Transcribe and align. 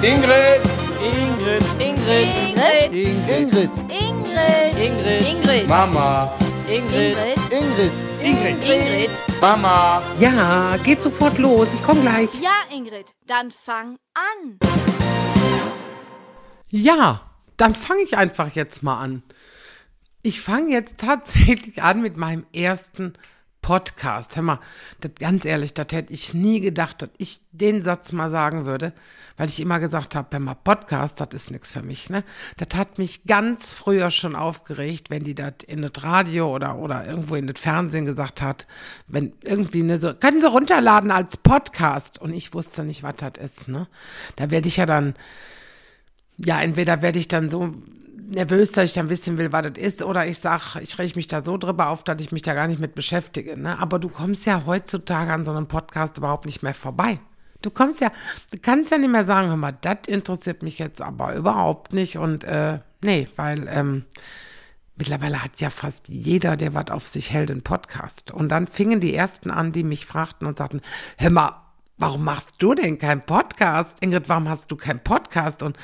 Ingrid. 0.00 0.62
Ingrid. 1.02 1.64
Ingrid. 1.80 2.28
Ingrid. 2.54 2.92
Ingrid. 2.94 3.70
Ingrid. 3.88 4.78
Ingrid. 4.78 5.22
Ingrid. 5.26 5.68
Mama. 5.68 6.30
Ingrid. 6.68 7.16
Ingrid. 7.50 7.92
Ingrid. 8.22 8.62
Ingrid. 8.62 9.10
Mama. 9.40 10.00
Ja, 10.20 10.76
geht 10.84 11.02
sofort 11.02 11.36
los. 11.38 11.66
Ich 11.74 11.82
komme 11.82 12.02
gleich. 12.02 12.30
Ja, 12.40 12.62
Ingrid, 12.70 13.06
dann 13.26 13.50
fang 13.50 13.96
an. 14.14 14.58
Ja, 16.70 17.22
dann 17.56 17.74
fange 17.74 18.02
ich 18.02 18.16
einfach 18.16 18.54
jetzt 18.54 18.84
mal 18.84 19.00
an. 19.00 19.24
Ich 20.22 20.40
fange 20.40 20.70
jetzt 20.70 20.98
tatsächlich 20.98 21.82
an 21.82 22.02
mit 22.02 22.16
meinem 22.16 22.46
ersten 22.52 23.14
Podcast. 23.68 24.34
Hör 24.34 24.42
mal, 24.42 24.60
das, 25.02 25.10
ganz 25.20 25.44
ehrlich, 25.44 25.74
das 25.74 25.88
hätte 25.92 26.10
ich 26.14 26.32
nie 26.32 26.60
gedacht, 26.60 27.02
dass 27.02 27.10
ich 27.18 27.40
den 27.52 27.82
Satz 27.82 28.12
mal 28.12 28.30
sagen 28.30 28.64
würde, 28.64 28.94
weil 29.36 29.50
ich 29.50 29.60
immer 29.60 29.78
gesagt 29.78 30.14
habe, 30.14 30.28
hör 30.32 30.40
mal, 30.40 30.54
Podcast, 30.54 31.20
das 31.20 31.28
ist 31.34 31.50
nichts 31.50 31.74
für 31.74 31.82
mich. 31.82 32.08
Ne? 32.08 32.24
Das 32.56 32.78
hat 32.78 32.96
mich 32.96 33.24
ganz 33.24 33.74
früher 33.74 34.10
schon 34.10 34.36
aufgeregt, 34.36 35.10
wenn 35.10 35.22
die 35.22 35.34
das 35.34 35.52
in 35.66 35.82
das 35.82 36.02
Radio 36.02 36.50
oder, 36.54 36.78
oder 36.78 37.06
irgendwo 37.06 37.34
in 37.34 37.46
das 37.46 37.60
Fernsehen 37.60 38.06
gesagt 38.06 38.40
hat, 38.40 38.66
wenn 39.06 39.34
irgendwie 39.44 39.82
ne, 39.82 40.00
so, 40.00 40.14
können 40.14 40.40
sie 40.40 40.48
runterladen 40.48 41.10
als 41.10 41.36
Podcast. 41.36 42.18
Und 42.18 42.32
ich 42.32 42.54
wusste 42.54 42.84
nicht, 42.84 43.02
was 43.02 43.16
das 43.18 43.32
ist. 43.38 43.68
Ne? 43.68 43.86
Da 44.36 44.50
werde 44.50 44.66
ich 44.68 44.78
ja 44.78 44.86
dann 44.86 45.12
ja, 46.38 46.62
entweder 46.62 47.02
werde 47.02 47.18
ich 47.18 47.28
dann 47.28 47.50
so 47.50 47.74
nervös, 48.28 48.72
dass 48.72 48.84
ich 48.84 48.92
dann 48.92 49.08
wissen 49.08 49.38
will, 49.38 49.52
was 49.52 49.62
das 49.62 49.78
ist, 49.78 50.02
oder 50.02 50.26
ich 50.26 50.38
sag, 50.38 50.76
ich 50.76 50.98
reg 50.98 51.16
mich 51.16 51.26
da 51.26 51.40
so 51.42 51.56
drüber 51.56 51.88
auf, 51.88 52.04
dass 52.04 52.20
ich 52.20 52.32
mich 52.32 52.42
da 52.42 52.54
gar 52.54 52.68
nicht 52.68 52.80
mit 52.80 52.94
beschäftige. 52.94 53.56
Ne? 53.56 53.78
Aber 53.78 53.98
du 53.98 54.08
kommst 54.08 54.46
ja 54.46 54.64
heutzutage 54.66 55.32
an 55.32 55.44
so 55.44 55.50
einem 55.50 55.66
Podcast 55.66 56.18
überhaupt 56.18 56.46
nicht 56.46 56.62
mehr 56.62 56.74
vorbei. 56.74 57.18
Du 57.62 57.70
kommst 57.70 58.00
ja, 58.00 58.12
du 58.52 58.58
kannst 58.60 58.92
ja 58.92 58.98
nicht 58.98 59.10
mehr 59.10 59.24
sagen, 59.24 59.48
hör 59.48 59.56
mal, 59.56 59.76
das 59.80 60.06
interessiert 60.06 60.62
mich 60.62 60.78
jetzt 60.78 61.02
aber 61.02 61.34
überhaupt 61.34 61.92
nicht. 61.92 62.18
Und 62.18 62.44
äh, 62.44 62.78
nee, 63.02 63.28
weil 63.34 63.66
ähm, 63.68 64.04
mittlerweile 64.96 65.42
hat 65.42 65.60
ja 65.60 65.70
fast 65.70 66.08
jeder, 66.08 66.56
der 66.56 66.74
was 66.74 66.90
auf 66.90 67.06
sich 67.06 67.32
hält, 67.32 67.50
einen 67.50 67.62
Podcast. 67.62 68.30
Und 68.30 68.50
dann 68.50 68.66
fingen 68.66 69.00
die 69.00 69.14
ersten 69.14 69.50
an, 69.50 69.72
die 69.72 69.82
mich 69.82 70.06
fragten 70.06 70.46
und 70.46 70.58
sagten, 70.58 70.82
hör 71.16 71.30
mal, 71.30 71.62
warum 71.96 72.22
machst 72.22 72.56
du 72.58 72.74
denn 72.74 72.98
keinen 72.98 73.22
Podcast? 73.22 73.98
Ingrid, 74.02 74.28
warum 74.28 74.48
hast 74.48 74.70
du 74.70 74.76
keinen 74.76 75.02
Podcast? 75.02 75.62
Und 75.62 75.76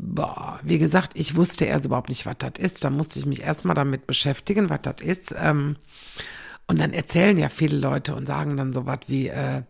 Boah, 0.00 0.60
wie 0.62 0.78
gesagt, 0.78 1.12
ich 1.14 1.34
wusste 1.34 1.64
erst 1.64 1.86
überhaupt 1.86 2.08
nicht, 2.08 2.24
was 2.24 2.36
das 2.38 2.52
ist. 2.58 2.84
Da 2.84 2.90
musste 2.90 3.18
ich 3.18 3.26
mich 3.26 3.42
erstmal 3.42 3.74
damit 3.74 4.06
beschäftigen, 4.06 4.70
was 4.70 4.80
das 4.82 5.02
ist. 5.02 5.34
Ähm, 5.36 5.76
und 6.68 6.80
dann 6.80 6.92
erzählen 6.92 7.36
ja 7.36 7.48
viele 7.48 7.76
Leute 7.76 8.14
und 8.14 8.26
sagen 8.26 8.56
dann 8.56 8.72
so 8.72 8.86
was 8.86 9.00
wie, 9.08 9.28
äh, 9.28 9.62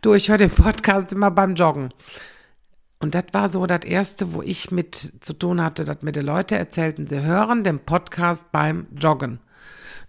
du, 0.00 0.14
ich 0.14 0.28
höre 0.28 0.38
den 0.38 0.50
Podcast 0.50 1.12
immer 1.12 1.30
beim 1.32 1.54
Joggen. 1.54 1.92
Und 3.00 3.16
das 3.16 3.24
war 3.32 3.48
so 3.48 3.66
das 3.66 3.84
Erste, 3.84 4.32
wo 4.32 4.42
ich 4.42 4.70
mit 4.70 5.14
zu 5.20 5.32
tun 5.32 5.60
hatte, 5.60 5.84
dass 5.84 6.02
mir 6.02 6.12
die 6.12 6.20
Leute 6.20 6.56
erzählten, 6.56 7.08
sie 7.08 7.22
hören 7.22 7.64
den 7.64 7.80
Podcast 7.80 8.52
beim 8.52 8.86
Joggen. 8.96 9.40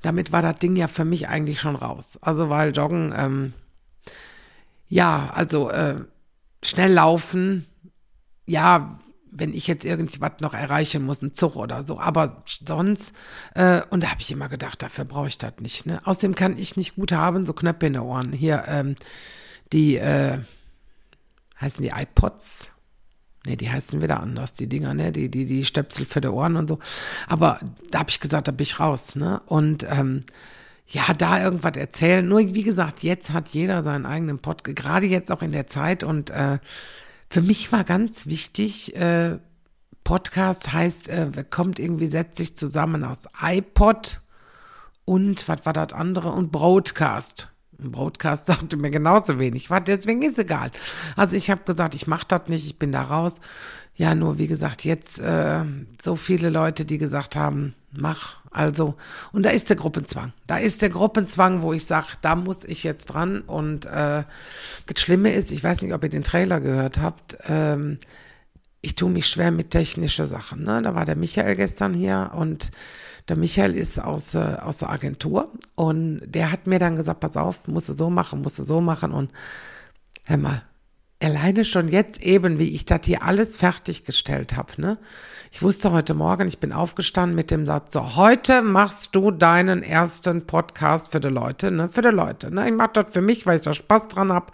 Damit 0.04 0.32
war 0.32 0.44
das 0.44 0.56
Ding 0.56 0.76
ja 0.76 0.88
für 0.88 1.06
mich 1.06 1.28
eigentlich 1.28 1.60
schon 1.60 1.76
raus. 1.76 2.20
Also 2.22 2.50
weil 2.50 2.72
Joggen, 2.72 3.14
ähm, 3.18 3.54
ja, 4.88 5.32
also 5.34 5.72
äh, 5.72 5.96
schnell 6.64 6.94
laufen, 6.94 7.66
ja, 8.46 9.00
wenn 9.38 9.53
ich 9.53 9.67
jetzt 9.67 9.86
irgendwas 9.86 10.39
noch 10.39 10.53
erreichen 10.53 11.03
muss, 11.03 11.22
einen 11.22 11.33
Zug 11.33 11.55
oder 11.55 11.83
so. 11.83 12.00
Aber 12.00 12.44
sonst, 12.47 13.14
äh, 13.53 13.81
und 13.89 14.03
da 14.03 14.11
habe 14.11 14.22
ich 14.22 14.31
immer 14.31 14.50
gedacht, 14.50 14.81
dafür 14.81 15.05
brauche 15.05 15.28
ich 15.28 15.38
das 15.38 15.53
nicht. 15.59 15.86
Ne? 15.86 16.02
Außerdem 16.05 16.36
kann 16.36 16.58
ich 16.58 16.75
nicht 16.78 16.95
gut 16.95 17.11
haben, 17.11 17.45
so 17.45 17.53
Knöpfe 17.53 17.88
in 17.88 17.94
den 17.94 18.02
Ohren. 18.02 18.33
Hier, 18.33 18.63
ähm, 18.67 18.95
die, 19.73 19.97
äh, 19.97 20.39
heißen 21.59 21.83
die 21.83 21.91
iPods? 21.95 22.72
Nee, 23.45 23.58
die 23.58 23.69
heißen 23.69 24.02
wieder 24.02 24.22
anders, 24.22 24.53
die 24.53 24.67
Dinger, 24.67 24.95
ne? 24.95 25.11
Die, 25.11 25.30
die, 25.30 25.45
die 25.45 25.66
Stöpsel 25.66 26.06
für 26.06 26.19
die 26.19 26.30
Ohren 26.30 26.56
und 26.56 26.67
so. 26.67 26.80
Aber 27.28 27.59
da 27.91 28.00
habe 28.00 28.09
ich 28.09 28.19
gesagt, 28.19 28.47
da 28.47 28.51
bin 28.51 28.63
ich 28.63 28.79
raus, 28.79 29.16
ne? 29.16 29.41
Und 29.45 29.85
ähm, 29.88 30.24
ja, 30.88 31.13
da 31.16 31.44
irgendwas 31.44 31.78
erzählen. 31.78 32.28
Nur 32.28 32.40
wie 32.40 32.63
gesagt, 32.63 33.03
jetzt 33.03 33.31
hat 33.31 33.50
jeder 33.50 33.84
seinen 33.84 34.06
eigenen 34.06 34.40
Podcast, 34.40 34.75
gerade 34.75 35.06
jetzt 35.06 35.31
auch 35.31 35.44
in 35.44 35.51
der 35.51 35.68
Zeit 35.68 36.03
und 36.03 36.31
äh, 36.31 36.57
für 37.35 37.41
mich 37.41 37.69
war 37.73 37.84
ganz 37.84 38.28
wichtig, 38.28 38.96
äh, 38.96 39.40
Podcast 40.06 40.72
heißt, 40.72 41.09
äh, 41.09 41.44
kommt 41.50 41.79
irgendwie, 41.79 42.07
setzt 42.07 42.38
sich 42.38 42.56
zusammen 42.56 43.03
aus 43.03 43.28
iPod 43.41 44.22
und, 45.03 45.45
was 45.50 45.66
war 45.66 45.74
das 45.74 45.91
andere, 45.91 46.31
und 46.31 46.53
Broadcast. 46.53 47.50
Ein 47.78 47.91
Broadcast 47.91 48.45
sagte 48.45 48.78
mir 48.78 48.90
genauso 48.90 49.38
wenig. 49.38 49.68
Deswegen 49.85 50.22
ist 50.22 50.40
egal. 50.40 50.72
Also 51.18 51.35
ich 51.35 51.51
habe 51.51 51.66
gesagt, 51.66 51.94
ich 51.94 52.07
mache 52.07 52.24
das 52.25 52.47
nicht, 52.47 52.68
ich 52.68 52.79
bin 52.79 52.94
da 52.94 53.01
raus. 53.01 53.41
Ja, 53.95 54.13
nur 54.13 54.38
wie 54.38 54.47
gesagt, 54.47 54.83
jetzt 54.83 55.19
äh, 55.19 55.63
so 56.03 56.16
viele 56.16 56.50
Leute, 56.50 56.85
die 56.85 56.97
gesagt 56.97 57.35
haben, 57.35 57.75
mach. 57.91 58.38
Also, 58.51 58.95
und 59.31 59.45
da 59.45 59.50
ist 59.50 59.69
der 59.69 59.75
Gruppenzwang. 59.75 60.33
Da 60.47 60.57
ist 60.57 60.81
der 60.81 60.89
Gruppenzwang, 60.89 61.61
wo 61.61 61.73
ich 61.73 61.85
sage, 61.85 62.07
da 62.22 62.35
muss 62.35 62.66
ich 62.66 62.83
jetzt 62.83 63.07
dran. 63.07 63.41
Und 63.41 63.85
äh, 63.85 64.23
das 64.85 65.00
Schlimme 65.00 65.33
ist, 65.33 65.51
ich 65.51 65.63
weiß 65.63 65.81
nicht, 65.81 65.94
ob 65.94 66.03
ihr 66.03 66.09
den 66.09 66.23
Trailer 66.23 66.59
gehört 66.61 67.00
habt, 67.00 67.38
ähm, 67.47 68.00
ich 68.81 68.95
tue 68.95 69.09
mich 69.09 69.28
schwer 69.28 69.51
mit 69.51 69.72
technischen 69.72 70.27
Sachen. 70.27 70.63
Ne? 70.63 70.81
Da 70.81 70.94
war 70.94 71.06
der 71.06 71.16
Michael 71.16 71.56
gestern 71.56 71.94
hier 71.94 72.31
und 72.35 72.72
der 73.27 73.38
Michael 73.38 73.73
ist 73.75 74.00
aus, 74.00 74.35
äh, 74.35 74.57
aus 74.62 74.77
der 74.77 74.89
Agentur 74.89 75.51
und 75.73 76.22
der 76.25 76.51
hat 76.51 76.67
mir 76.67 76.77
dann 76.77 76.95
gesagt, 76.95 77.19
pass 77.19 77.35
auf, 77.35 77.67
musst 77.67 77.89
du 77.89 77.94
so 77.94 78.09
machen, 78.12 78.41
musst 78.41 78.59
du 78.59 78.63
so 78.63 78.81
machen 78.81 79.12
und 79.12 79.31
hör 80.25 80.38
mal, 80.38 80.62
alleine 81.25 81.66
schon 81.66 81.88
jetzt 81.88 82.22
eben, 82.22 82.59
wie 82.59 82.75
ich 82.75 82.86
das 82.86 83.02
hier 83.06 83.24
alles 83.24 83.58
fertiggestellt 83.58 84.56
habe, 84.56 84.74
ne? 84.78 84.97
Ich 85.52 85.62
wusste 85.62 85.94
heute 85.94 86.13
Morgen, 86.13 86.50
ich 86.50 86.59
bin 86.59 86.74
aufgestanden 86.74 87.34
mit 87.34 87.50
dem 87.50 87.66
Satz, 87.66 87.94
so, 87.94 88.18
heute 88.18 88.62
machst 88.62 89.16
du 89.16 89.31
deinen 89.31 89.84
ersten 89.84 90.46
Podcast 90.46 91.13
für 91.13 91.22
die 91.22 91.30
Leute, 91.30 91.72
ne? 91.72 91.90
Für 91.90 92.02
die 92.02 92.09
Leute, 92.09 92.53
ne? 92.53 92.68
Ich 92.68 92.74
mach 92.74 92.90
das 92.90 93.06
für 93.12 93.22
mich, 93.22 93.46
weil 93.46 93.58
ich 93.58 93.63
da 93.63 93.74
Spaß 93.74 94.09
dran 94.09 94.31
hab, 94.31 94.52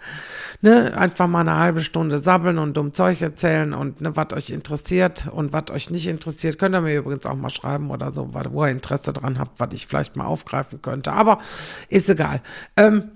ne? 0.60 0.96
Einfach 0.96 1.26
mal 1.26 1.40
eine 1.40 1.56
halbe 1.56 1.80
Stunde 1.80 2.18
sabbeln 2.18 2.58
und 2.58 2.76
dumm 2.76 2.94
Zeug 2.94 3.20
erzählen 3.20 3.74
und 3.74 4.00
ne, 4.00 4.16
was 4.16 4.32
euch 4.32 4.50
interessiert 4.50 5.28
und 5.30 5.52
was 5.52 5.70
euch 5.72 5.90
nicht 5.90 6.06
interessiert, 6.06 6.58
könnt 6.58 6.74
ihr 6.74 6.80
mir 6.80 6.96
übrigens 6.96 7.26
auch 7.26 7.36
mal 7.36 7.50
schreiben 7.50 7.90
oder 7.90 8.12
so, 8.12 8.30
wo 8.32 8.64
ihr 8.64 8.70
Interesse 8.70 9.12
dran 9.12 9.38
habt, 9.38 9.60
was 9.60 9.74
ich 9.74 9.86
vielleicht 9.86 10.16
mal 10.16 10.26
aufgreifen 10.26 10.80
könnte. 10.80 11.12
Aber 11.12 11.38
ist 11.88 12.08
egal. 12.08 12.40
Ähm, 12.76 13.10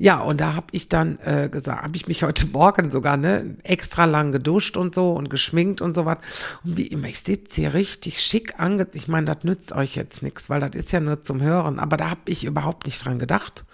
ja, 0.00 0.20
und 0.20 0.40
da 0.40 0.54
habe 0.54 0.68
ich 0.70 0.88
dann 0.88 1.18
äh, 1.24 1.48
gesagt, 1.48 1.82
habe 1.82 1.96
ich 1.96 2.06
mich 2.06 2.22
heute 2.22 2.46
Morgen 2.46 2.92
sogar 2.92 3.16
ne, 3.16 3.56
extra 3.64 4.04
lang 4.04 4.30
geduscht 4.30 4.76
und 4.76 4.94
so 4.94 5.12
und 5.12 5.28
geschminkt 5.28 5.80
und 5.80 5.92
so 5.94 6.06
was. 6.06 6.18
Und 6.62 6.76
wie 6.76 6.86
immer, 6.86 7.08
ich 7.08 7.18
sitze 7.18 7.62
hier 7.62 7.74
richtig 7.74 8.22
schick 8.22 8.60
angezogen. 8.60 8.96
Ich 8.96 9.08
meine, 9.08 9.26
das 9.26 9.42
nützt 9.42 9.72
euch 9.72 9.96
jetzt 9.96 10.22
nichts, 10.22 10.48
weil 10.48 10.60
das 10.60 10.76
ist 10.76 10.92
ja 10.92 11.00
nur 11.00 11.22
zum 11.24 11.42
Hören. 11.42 11.80
Aber 11.80 11.96
da 11.96 12.10
habe 12.10 12.20
ich 12.26 12.44
überhaupt 12.44 12.86
nicht 12.86 13.04
dran 13.04 13.18
gedacht. 13.18 13.64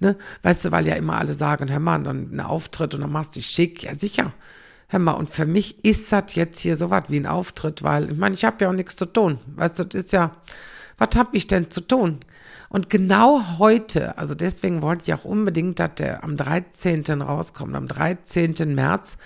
Ne? 0.00 0.16
Weißt 0.42 0.64
du, 0.64 0.70
weil 0.70 0.86
ja 0.86 0.94
immer 0.94 1.18
alle 1.18 1.34
sagen, 1.34 1.70
hör 1.70 1.80
mal, 1.80 2.02
dann 2.02 2.34
ein 2.34 2.40
Auftritt 2.40 2.94
und 2.94 3.02
dann 3.02 3.12
machst 3.12 3.36
du 3.36 3.40
dich 3.40 3.48
schick. 3.48 3.82
Ja, 3.82 3.94
sicher. 3.94 4.32
Hör 4.88 5.00
mal, 5.00 5.12
und 5.12 5.28
für 5.28 5.44
mich 5.44 5.84
ist 5.84 6.10
das 6.12 6.34
jetzt 6.34 6.60
hier 6.60 6.76
so 6.76 6.88
was 6.88 7.10
wie 7.10 7.20
ein 7.20 7.26
Auftritt, 7.26 7.82
weil 7.82 8.10
ich 8.10 8.16
meine, 8.16 8.34
ich 8.34 8.46
habe 8.46 8.64
ja 8.64 8.70
auch 8.70 8.74
nichts 8.74 8.96
zu 8.96 9.04
tun. 9.04 9.38
Weißt 9.54 9.78
du, 9.78 9.84
das 9.84 10.04
ist 10.04 10.12
ja, 10.12 10.34
was 10.98 11.10
habe 11.16 11.36
ich 11.36 11.46
denn 11.46 11.70
zu 11.70 11.80
tun? 11.80 12.20
Und 12.68 12.90
genau 12.90 13.58
heute, 13.58 14.18
also 14.18 14.34
deswegen 14.34 14.82
wollte 14.82 15.04
ich 15.06 15.14
auch 15.14 15.24
unbedingt, 15.24 15.78
dass 15.78 15.94
der 15.94 16.22
am 16.22 16.36
13. 16.36 17.04
rauskommt, 17.22 17.74
am 17.74 17.88
13. 17.88 18.74
März. 18.74 19.16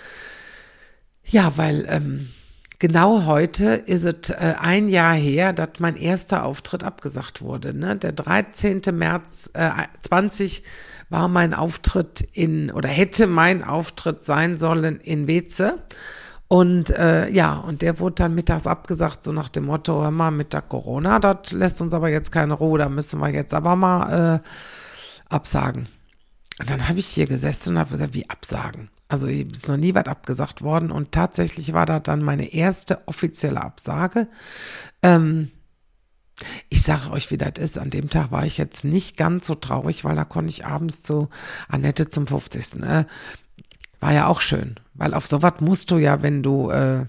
Ja, 1.25 1.57
weil 1.57 1.85
ähm, 1.89 2.29
genau 2.79 3.25
heute 3.25 3.73
ist 3.73 4.05
es 4.05 4.29
äh, 4.29 4.55
ein 4.59 4.87
Jahr 4.87 5.13
her, 5.13 5.51
dass 5.51 5.79
mein 5.79 5.97
erster 5.97 6.45
Auftritt 6.45 6.83
abgesagt 6.83 7.41
wurde. 7.41 7.73
Ne? 7.73 7.97
Der 7.97 8.13
13. 8.13 8.81
März 8.93 9.49
äh, 9.53 9.71
20 10.01 10.63
war 11.09 11.27
mein 11.27 11.53
Auftritt 11.53 12.27
in, 12.33 12.71
oder 12.71 12.89
hätte 12.89 13.27
mein 13.27 13.63
Auftritt 13.63 14.23
sein 14.23 14.57
sollen 14.57 14.99
in 15.01 15.27
Weze. 15.27 15.79
Und 16.47 16.91
äh, 16.91 17.29
ja, 17.29 17.57
und 17.57 17.81
der 17.81 17.99
wurde 17.99 18.15
dann 18.15 18.35
mittags 18.35 18.67
abgesagt, 18.67 19.23
so 19.23 19.31
nach 19.31 19.49
dem 19.49 19.65
Motto, 19.65 20.01
hör 20.01 20.11
mal, 20.11 20.31
mit 20.31 20.53
der 20.53 20.61
Corona, 20.61 21.19
das 21.19 21.51
lässt 21.51 21.81
uns 21.81 21.93
aber 21.93 22.09
jetzt 22.09 22.31
keine 22.31 22.53
Ruhe, 22.53 22.77
da 22.77 22.89
müssen 22.89 23.19
wir 23.19 23.29
jetzt 23.29 23.53
aber 23.53 23.75
mal 23.75 24.35
äh, 24.35 25.33
absagen. 25.33 25.87
Und 26.59 26.69
dann 26.69 26.87
habe 26.87 26.99
ich 26.99 27.07
hier 27.07 27.25
gesessen 27.25 27.71
und 27.71 27.79
habe 27.79 27.91
gesagt, 27.91 28.13
wie 28.13 28.29
absagen? 28.29 28.89
Also 29.07 29.27
ist 29.27 29.67
noch 29.67 29.77
nie 29.77 29.95
was 29.95 30.05
abgesagt 30.05 30.61
worden 30.61 30.91
und 30.91 31.11
tatsächlich 31.11 31.73
war 31.73 31.85
das 31.85 32.03
dann 32.03 32.21
meine 32.21 32.53
erste 32.53 33.07
offizielle 33.07 33.61
Absage. 33.61 34.27
Ähm, 35.01 35.51
ich 36.69 36.81
sage 36.81 37.11
euch, 37.11 37.29
wie 37.31 37.37
das 37.37 37.53
ist. 37.59 37.77
An 37.77 37.89
dem 37.89 38.09
Tag 38.09 38.31
war 38.31 38.45
ich 38.45 38.57
jetzt 38.57 38.83
nicht 38.83 39.17
ganz 39.17 39.45
so 39.47 39.55
traurig, 39.55 40.03
weil 40.03 40.15
da 40.15 40.25
konnte 40.25 40.49
ich 40.49 40.65
abends 40.65 41.03
zu 41.03 41.29
Annette 41.67 42.07
zum 42.09 42.27
50. 42.27 42.81
Äh, 42.81 43.05
war 44.03 44.11
ja 44.11 44.27
auch 44.27 44.41
schön, 44.41 44.75
weil 44.95 45.13
auf 45.13 45.25
sowas 45.25 45.53
musst 45.61 45.89
du 45.89 45.97
ja, 45.97 46.21
wenn 46.21 46.43
du 46.43 46.69
äh, 46.69 47.05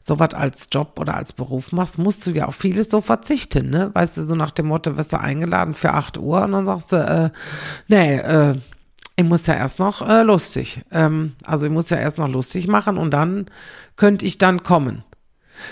sowas 0.00 0.32
als 0.32 0.68
Job 0.72 0.98
oder 0.98 1.16
als 1.16 1.34
Beruf 1.34 1.70
machst, 1.72 1.98
musst 1.98 2.26
du 2.26 2.30
ja 2.30 2.46
auf 2.46 2.56
vieles 2.56 2.90
so 2.90 3.02
verzichten, 3.02 3.68
ne? 3.68 3.90
Weißt 3.92 4.16
du, 4.16 4.24
so 4.24 4.34
nach 4.34 4.50
dem 4.50 4.66
Motto, 4.66 4.96
wirst 4.96 5.12
du 5.12 5.20
eingeladen 5.20 5.74
für 5.74 5.92
8 5.92 6.16
Uhr 6.16 6.42
und 6.42 6.52
dann 6.52 6.64
sagst 6.64 6.92
du, 6.92 6.96
äh, 6.96 7.30
nee, 7.88 8.16
äh, 8.16 8.56
ich 9.16 9.24
muss 9.24 9.46
ja 9.46 9.54
erst 9.54 9.78
noch 9.78 10.00
äh, 10.00 10.22
lustig. 10.22 10.80
Ähm, 10.90 11.34
also 11.44 11.66
ich 11.66 11.72
muss 11.72 11.90
ja 11.90 11.98
erst 11.98 12.16
noch 12.16 12.28
lustig 12.28 12.68
machen 12.68 12.96
und 12.96 13.10
dann 13.10 13.46
könnte 13.96 14.24
ich 14.24 14.38
dann 14.38 14.62
kommen. 14.62 15.04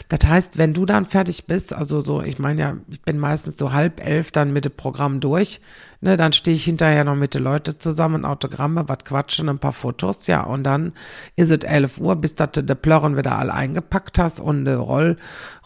Das 0.08 0.28
heißt, 0.28 0.58
wenn 0.58 0.74
du 0.74 0.86
dann 0.86 1.06
fertig 1.06 1.46
bist, 1.46 1.72
also 1.72 2.02
so, 2.02 2.22
ich 2.22 2.38
meine 2.38 2.60
ja, 2.60 2.76
ich 2.90 3.02
bin 3.02 3.18
meistens 3.18 3.58
so 3.58 3.72
halb 3.72 4.04
elf 4.04 4.30
dann 4.30 4.52
mit 4.52 4.64
dem 4.64 4.72
Programm 4.72 5.20
durch, 5.20 5.60
ne, 6.00 6.16
dann 6.16 6.32
stehe 6.32 6.54
ich 6.54 6.64
hinterher 6.64 7.04
noch 7.04 7.14
mit 7.14 7.34
den 7.34 7.42
Leuten 7.42 7.78
zusammen, 7.78 8.24
Autogramme, 8.24 8.88
was 8.88 9.04
quatschen, 9.04 9.48
ein 9.48 9.58
paar 9.58 9.72
Fotos, 9.72 10.26
ja, 10.26 10.42
und 10.42 10.64
dann 10.64 10.92
ist 11.36 11.50
es 11.50 11.64
elf 11.64 11.98
Uhr, 11.98 12.16
bis 12.16 12.34
du 12.34 12.46
die 12.46 12.74
Plörren 12.74 13.16
wieder 13.16 13.38
alle 13.38 13.54
eingepackt 13.54 14.18
hast 14.18 14.40
und 14.40 14.66
äh, 14.66 14.72
Roll, 14.72 15.16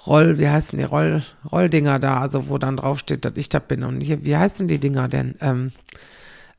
Roll, 0.06 0.38
wie 0.38 0.48
heißen 0.48 0.78
die 0.78 0.84
Roll, 0.84 1.22
Rolldinger 1.50 1.98
da, 1.98 2.20
also 2.20 2.48
wo 2.48 2.58
dann 2.58 2.76
draufsteht, 2.76 3.24
dass 3.24 3.32
ich 3.36 3.48
da 3.48 3.58
bin. 3.58 3.82
Und 3.82 4.00
hier, 4.00 4.24
wie 4.24 4.36
heißen 4.36 4.68
die 4.68 4.78
Dinger 4.78 5.08
denn, 5.08 5.34
ähm, 5.40 5.72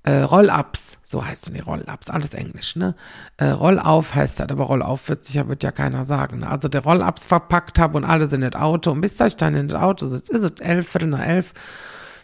äh, 0.07 0.21
Roll-Ups, 0.21 0.99
so 1.03 1.25
heißt 1.25 1.53
die 1.53 1.59
Roll-Ups, 1.59 2.09
alles 2.09 2.33
Englisch, 2.33 2.77
ne? 2.77 2.95
Äh, 3.35 3.49
Roll-auf 3.49 4.15
heißt 4.15 4.39
das, 4.39 4.47
aber 4.47 4.63
Roll-auf 4.63 5.09
wird 5.09 5.25
sicher, 5.25 5.49
wird 5.49 5.63
ja 5.63 5.71
keiner 5.71 6.05
sagen. 6.05 6.39
Ne? 6.39 6.49
Also 6.49 6.69
der 6.69 6.81
Roll-Ups 6.81 7.25
verpackt 7.25 7.77
habe 7.77 7.97
und 7.97 8.05
alle 8.05 8.29
sind 8.29 8.41
in 8.41 8.51
das 8.51 8.61
Auto 8.61 8.91
und 8.91 9.01
bis 9.01 9.19
ich 9.19 9.35
dann 9.35 9.53
in 9.53 9.67
das 9.67 9.81
Auto 9.81 10.07
sitze, 10.07 10.31
ist 10.31 10.43
es 10.43 10.65
elf, 10.65 10.87
Viertel 10.87 11.09
nach 11.09 11.25
elf. 11.25 11.53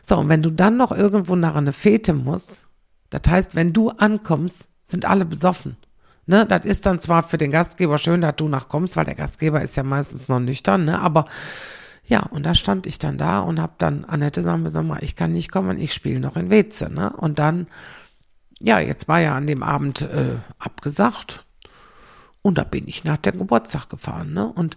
So, 0.02 0.18
und 0.18 0.30
wenn 0.30 0.42
du 0.42 0.50
dann 0.50 0.78
noch 0.78 0.94
irgendwo 0.94 1.36
nach 1.36 1.56
einer 1.56 1.74
Fete 1.74 2.14
musst, 2.14 2.68
das 3.10 3.22
heißt, 3.28 3.56
wenn 3.56 3.74
du 3.74 3.90
ankommst, 3.90 4.70
sind 4.82 5.04
alle 5.04 5.26
besoffen. 5.26 5.76
Ne, 6.26 6.46
das 6.46 6.64
ist 6.64 6.86
dann 6.86 7.02
zwar 7.02 7.22
für 7.24 7.38
den 7.38 7.52
Gastgeber 7.52 7.98
schön, 7.98 8.22
dass 8.22 8.38
du 8.38 8.48
nachkommst, 8.48 8.96
weil 8.96 9.04
der 9.04 9.16
Gastgeber 9.16 9.62
ist 9.62 9.76
ja 9.76 9.84
meistens 9.84 10.30
noch 10.30 10.40
nüchtern, 10.40 10.86
ne, 10.86 11.02
aber 11.02 11.26
ja, 12.06 12.22
und 12.24 12.46
da 12.46 12.54
stand 12.54 12.86
ich 12.86 13.00
dann 13.00 13.18
da 13.18 13.40
und 13.40 13.62
habe 13.62 13.74
dann 13.78 14.04
Annette 14.06 14.42
sagen, 14.42 14.70
sag 14.70 14.86
mal, 14.86 15.04
ich 15.04 15.16
kann 15.16 15.32
nicht 15.32 15.52
kommen, 15.52 15.80
ich 15.80 15.94
spiele 15.94 16.20
noch 16.20 16.36
in 16.36 16.50
Weze. 16.50 16.92
Ne? 16.92 17.14
Und 17.16 17.40
dann, 17.40 17.68
ja, 18.60 18.80
jetzt 18.80 19.08
war 19.08 19.20
ja 19.20 19.36
an 19.36 19.48
dem 19.48 19.64
Abend 19.64 20.02
äh, 20.02 20.38
abgesagt. 20.60 21.46
Und 22.42 22.58
da 22.58 22.66
bin 22.66 22.90
ich 22.90 23.06
nach 23.06 23.18
dem 23.18 23.38
Geburtstag 23.38 23.88
gefahren. 23.88 24.34
Ne? 24.34 24.46
Und 24.46 24.76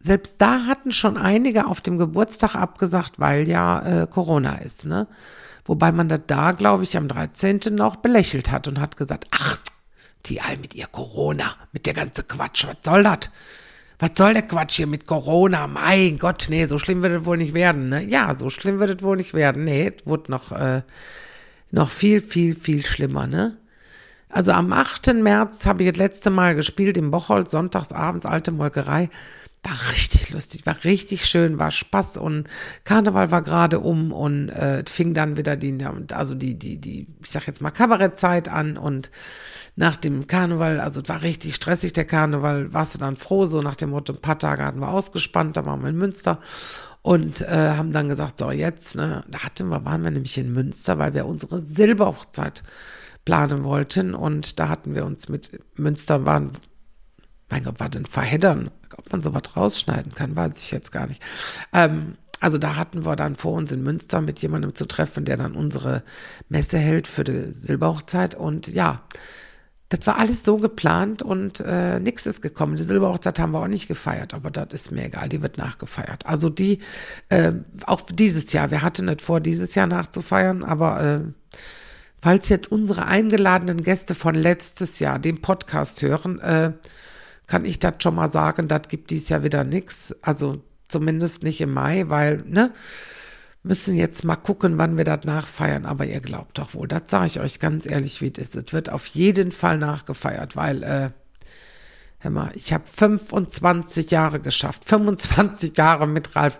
selbst 0.00 0.36
da 0.38 0.66
hatten 0.66 0.92
schon 0.92 1.16
einige 1.16 1.66
auf 1.66 1.80
dem 1.80 1.96
Geburtstag 1.96 2.54
abgesagt, 2.54 3.18
weil 3.18 3.48
ja 3.48 4.02
äh, 4.02 4.06
Corona 4.06 4.56
ist. 4.56 4.84
Ne? 4.84 5.08
Wobei 5.64 5.92
man 5.92 6.10
das 6.10 6.20
da, 6.26 6.52
glaube 6.52 6.84
ich, 6.84 6.98
am 6.98 7.08
13. 7.08 7.60
noch 7.70 7.96
belächelt 7.96 8.50
hat 8.50 8.68
und 8.68 8.80
hat 8.80 8.98
gesagt, 8.98 9.26
ach, 9.30 9.58
die 10.26 10.42
all 10.42 10.58
mit 10.58 10.74
ihr 10.74 10.86
Corona, 10.86 11.56
mit 11.72 11.86
der 11.86 11.94
ganze 11.94 12.22
Quatsch, 12.22 12.66
was 12.66 12.76
soll 12.84 13.02
das? 13.02 13.30
Was 13.98 14.10
soll 14.16 14.34
der 14.34 14.42
Quatsch 14.42 14.76
hier 14.76 14.86
mit 14.86 15.06
Corona? 15.06 15.66
Mein 15.66 16.18
Gott, 16.18 16.46
nee, 16.50 16.66
so 16.66 16.78
schlimm 16.78 17.02
wird 17.02 17.20
es 17.20 17.24
wohl 17.24 17.38
nicht 17.38 17.54
werden. 17.54 17.88
Ne? 17.88 18.04
Ja, 18.04 18.34
so 18.36 18.50
schlimm 18.50 18.78
wird 18.78 18.98
es 18.98 19.02
wohl 19.02 19.16
nicht 19.16 19.32
werden. 19.32 19.64
Nee, 19.64 19.92
es 19.96 20.06
wird 20.06 20.28
noch, 20.28 20.52
äh, 20.52 20.82
noch 21.70 21.90
viel, 21.90 22.20
viel, 22.20 22.54
viel 22.54 22.84
schlimmer, 22.84 23.26
ne? 23.26 23.56
Also 24.28 24.52
am 24.52 24.72
8. 24.72 25.14
März 25.14 25.64
habe 25.66 25.84
ich 25.84 25.90
das 25.90 25.98
letzte 25.98 26.30
Mal 26.30 26.54
gespielt 26.54 26.96
im 26.98 27.10
Bocholt, 27.10 27.50
sonntagsabends, 27.50 28.26
alte 28.26 28.52
Molkerei. 28.52 29.08
War 29.68 29.90
richtig 29.90 30.30
lustig, 30.30 30.64
war 30.64 30.76
richtig 30.84 31.26
schön, 31.26 31.58
war 31.58 31.72
Spaß 31.72 32.18
und 32.18 32.48
Karneval 32.84 33.32
war 33.32 33.42
gerade 33.42 33.80
um 33.80 34.12
und 34.12 34.48
äh, 34.50 34.84
fing 34.88 35.12
dann 35.12 35.36
wieder 35.36 35.56
die, 35.56 35.76
also 36.12 36.36
die, 36.36 36.56
die, 36.56 36.80
die, 36.80 37.08
ich 37.20 37.30
sag 37.32 37.48
jetzt 37.48 37.60
mal 37.60 37.72
Kabarettzeit 37.72 38.48
an 38.48 38.76
und 38.78 39.10
nach 39.74 39.96
dem 39.96 40.28
Karneval, 40.28 40.78
also 40.78 41.00
es 41.00 41.08
war 41.08 41.22
richtig 41.22 41.56
stressig, 41.56 41.92
der 41.92 42.04
Karneval, 42.04 42.72
warst 42.72 42.94
du 42.94 42.98
dann 42.98 43.16
froh, 43.16 43.46
so 43.46 43.60
nach 43.60 43.74
dem 43.74 43.90
Motto, 43.90 44.12
ein 44.12 44.20
paar 44.20 44.38
Tage 44.38 44.64
hatten 44.64 44.78
wir 44.78 44.90
ausgespannt, 44.90 45.56
da 45.56 45.66
waren 45.66 45.82
wir 45.82 45.88
in 45.88 45.98
Münster 45.98 46.38
und 47.02 47.40
äh, 47.40 47.46
haben 47.48 47.92
dann 47.92 48.08
gesagt, 48.08 48.38
so 48.38 48.52
jetzt, 48.52 48.94
ne, 48.94 49.22
da 49.26 49.40
hatten 49.40 49.68
wir, 49.68 49.84
waren 49.84 50.04
wir 50.04 50.12
nämlich 50.12 50.38
in 50.38 50.52
Münster, 50.52 50.98
weil 50.98 51.12
wir 51.12 51.26
unsere 51.26 51.60
Silberhochzeit 51.60 52.62
planen 53.24 53.64
wollten 53.64 54.14
und 54.14 54.60
da 54.60 54.68
hatten 54.68 54.94
wir 54.94 55.04
uns 55.04 55.28
mit 55.28 55.58
Münster 55.76 56.24
waren, 56.24 56.52
mein 57.48 57.64
Gott, 57.64 57.80
war 57.80 57.88
denn 57.88 58.06
verheddern, 58.06 58.70
ob 58.96 59.12
man 59.12 59.22
sowas 59.22 59.56
rausschneiden 59.56 60.14
kann, 60.14 60.36
weiß 60.36 60.60
ich 60.62 60.70
jetzt 60.70 60.92
gar 60.92 61.06
nicht. 61.06 61.22
Ähm, 61.72 62.16
also 62.40 62.58
da 62.58 62.76
hatten 62.76 63.04
wir 63.04 63.16
dann 63.16 63.36
vor 63.36 63.54
uns 63.54 63.72
in 63.72 63.82
Münster 63.82 64.20
mit 64.20 64.40
jemandem 64.40 64.74
zu 64.74 64.86
treffen, 64.86 65.24
der 65.24 65.36
dann 65.36 65.54
unsere 65.54 66.02
Messe 66.48 66.78
hält 66.78 67.08
für 67.08 67.24
die 67.24 67.52
Silberhochzeit 67.52 68.34
und 68.34 68.68
ja, 68.68 69.02
das 69.88 70.06
war 70.06 70.18
alles 70.18 70.44
so 70.44 70.56
geplant 70.56 71.22
und 71.22 71.60
äh, 71.60 72.00
nichts 72.00 72.26
ist 72.26 72.42
gekommen. 72.42 72.74
Die 72.74 72.82
Silberhochzeit 72.82 73.38
haben 73.38 73.52
wir 73.52 73.60
auch 73.60 73.68
nicht 73.68 73.86
gefeiert, 73.86 74.34
aber 74.34 74.50
das 74.50 74.68
ist 74.72 74.90
mir 74.90 75.06
egal, 75.06 75.28
die 75.28 75.42
wird 75.42 75.58
nachgefeiert. 75.58 76.26
Also 76.26 76.48
die, 76.48 76.80
äh, 77.28 77.52
auch 77.86 78.00
dieses 78.00 78.52
Jahr, 78.52 78.72
wir 78.72 78.82
hatten 78.82 79.04
nicht 79.06 79.22
vor, 79.22 79.40
dieses 79.40 79.76
Jahr 79.76 79.86
nachzufeiern, 79.86 80.64
aber 80.64 81.02
äh, 81.02 81.20
falls 82.20 82.48
jetzt 82.48 82.72
unsere 82.72 83.06
eingeladenen 83.06 83.82
Gäste 83.82 84.16
von 84.16 84.34
letztes 84.34 84.98
Jahr 84.98 85.20
den 85.20 85.40
Podcast 85.40 86.02
hören, 86.02 86.40
äh, 86.40 86.72
kann 87.46 87.64
ich 87.64 87.78
das 87.78 87.94
schon 88.02 88.14
mal 88.14 88.30
sagen, 88.30 88.68
das 88.68 88.82
gibt 88.88 89.10
dies 89.10 89.28
Jahr 89.28 89.42
wieder 89.42 89.64
nichts. 89.64 90.14
Also 90.22 90.62
zumindest 90.88 91.42
nicht 91.42 91.60
im 91.60 91.72
Mai, 91.72 92.04
weil, 92.08 92.42
ne? 92.46 92.72
müssen 93.66 93.96
jetzt 93.96 94.24
mal 94.24 94.36
gucken, 94.36 94.78
wann 94.78 94.96
wir 94.96 95.04
das 95.04 95.24
nachfeiern. 95.24 95.86
Aber 95.86 96.06
ihr 96.06 96.20
glaubt 96.20 96.58
doch 96.58 96.74
wohl, 96.74 96.88
das 96.88 97.02
sage 97.08 97.26
ich 97.26 97.40
euch 97.40 97.60
ganz 97.60 97.86
ehrlich, 97.86 98.22
wie 98.22 98.32
es 98.32 98.38
ist. 98.38 98.56
Es 98.56 98.72
wird 98.72 98.90
auf 98.90 99.06
jeden 99.06 99.52
Fall 99.52 99.78
nachgefeiert, 99.78 100.56
weil, 100.56 100.82
äh, 100.82 101.10
hör 102.18 102.30
mal, 102.30 102.50
ich 102.54 102.72
habe 102.72 102.84
25 102.86 104.10
Jahre 104.10 104.40
geschafft. 104.40 104.84
25 104.84 105.76
Jahre 105.76 106.06
mit 106.06 106.36
Ralf. 106.36 106.58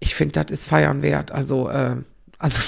Ich 0.00 0.14
finde, 0.14 0.42
das 0.42 0.50
ist 0.50 0.68
feiern 0.68 1.02
wert. 1.02 1.30
Also, 1.30 1.68
äh, 1.68 1.96
also, 2.38 2.60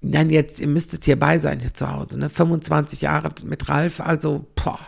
nein, 0.00 0.30
jetzt, 0.30 0.60
ihr 0.60 0.68
müsstet 0.68 1.04
hierbei 1.04 1.38
sein 1.38 1.60
hier 1.60 1.74
zu 1.74 1.90
Hause, 1.90 2.18
ne? 2.18 2.30
25 2.30 3.02
Jahre 3.02 3.32
mit 3.44 3.68
Ralf, 3.68 4.00
also, 4.00 4.46
boah, 4.54 4.80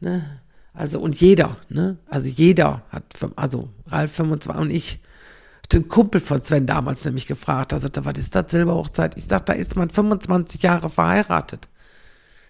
ne? 0.00 0.40
Also, 0.76 1.00
und 1.00 1.18
jeder, 1.20 1.56
ne? 1.68 1.96
Also, 2.08 2.28
jeder 2.28 2.82
hat, 2.90 3.04
also, 3.36 3.70
Ralf 3.88 4.12
25 4.12 4.62
und 4.62 4.70
ich 4.70 5.00
den 5.72 5.88
Kumpel 5.88 6.20
von 6.20 6.42
Sven 6.42 6.66
damals 6.66 7.04
nämlich 7.04 7.26
gefragt. 7.26 7.72
Da 7.72 7.80
sagte, 7.80 8.04
was 8.04 8.18
ist 8.18 8.34
das, 8.34 8.50
Silberhochzeit? 8.50 9.16
Ich 9.16 9.24
sag, 9.24 9.46
da 9.46 9.52
ist 9.52 9.74
man 9.74 9.90
25 9.90 10.62
Jahre 10.62 10.90
verheiratet. 10.90 11.68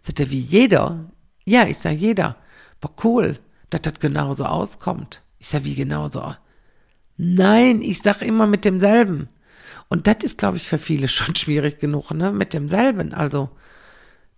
Sagt 0.02 0.20
er, 0.20 0.30
wie 0.30 0.40
jeder? 0.40 1.10
Ja, 1.44 1.66
ich 1.66 1.78
sag, 1.78 1.92
jeder. 1.92 2.36
War 2.80 2.92
cool, 3.04 3.38
dass 3.70 3.82
das 3.82 4.00
genauso 4.00 4.44
auskommt. 4.44 5.22
Ich 5.38 5.48
sag, 5.48 5.64
wie 5.64 5.74
genauso? 5.74 6.34
Nein, 7.16 7.80
ich 7.80 8.02
sag 8.02 8.22
immer 8.22 8.46
mit 8.46 8.64
demselben. 8.64 9.28
Und 9.88 10.06
das 10.06 10.16
ist, 10.22 10.38
glaube 10.38 10.56
ich, 10.56 10.68
für 10.68 10.78
viele 10.78 11.08
schon 11.08 11.34
schwierig 11.36 11.78
genug, 11.78 12.10
ne? 12.10 12.32
Mit 12.32 12.52
demselben. 12.52 13.14
Also, 13.14 13.50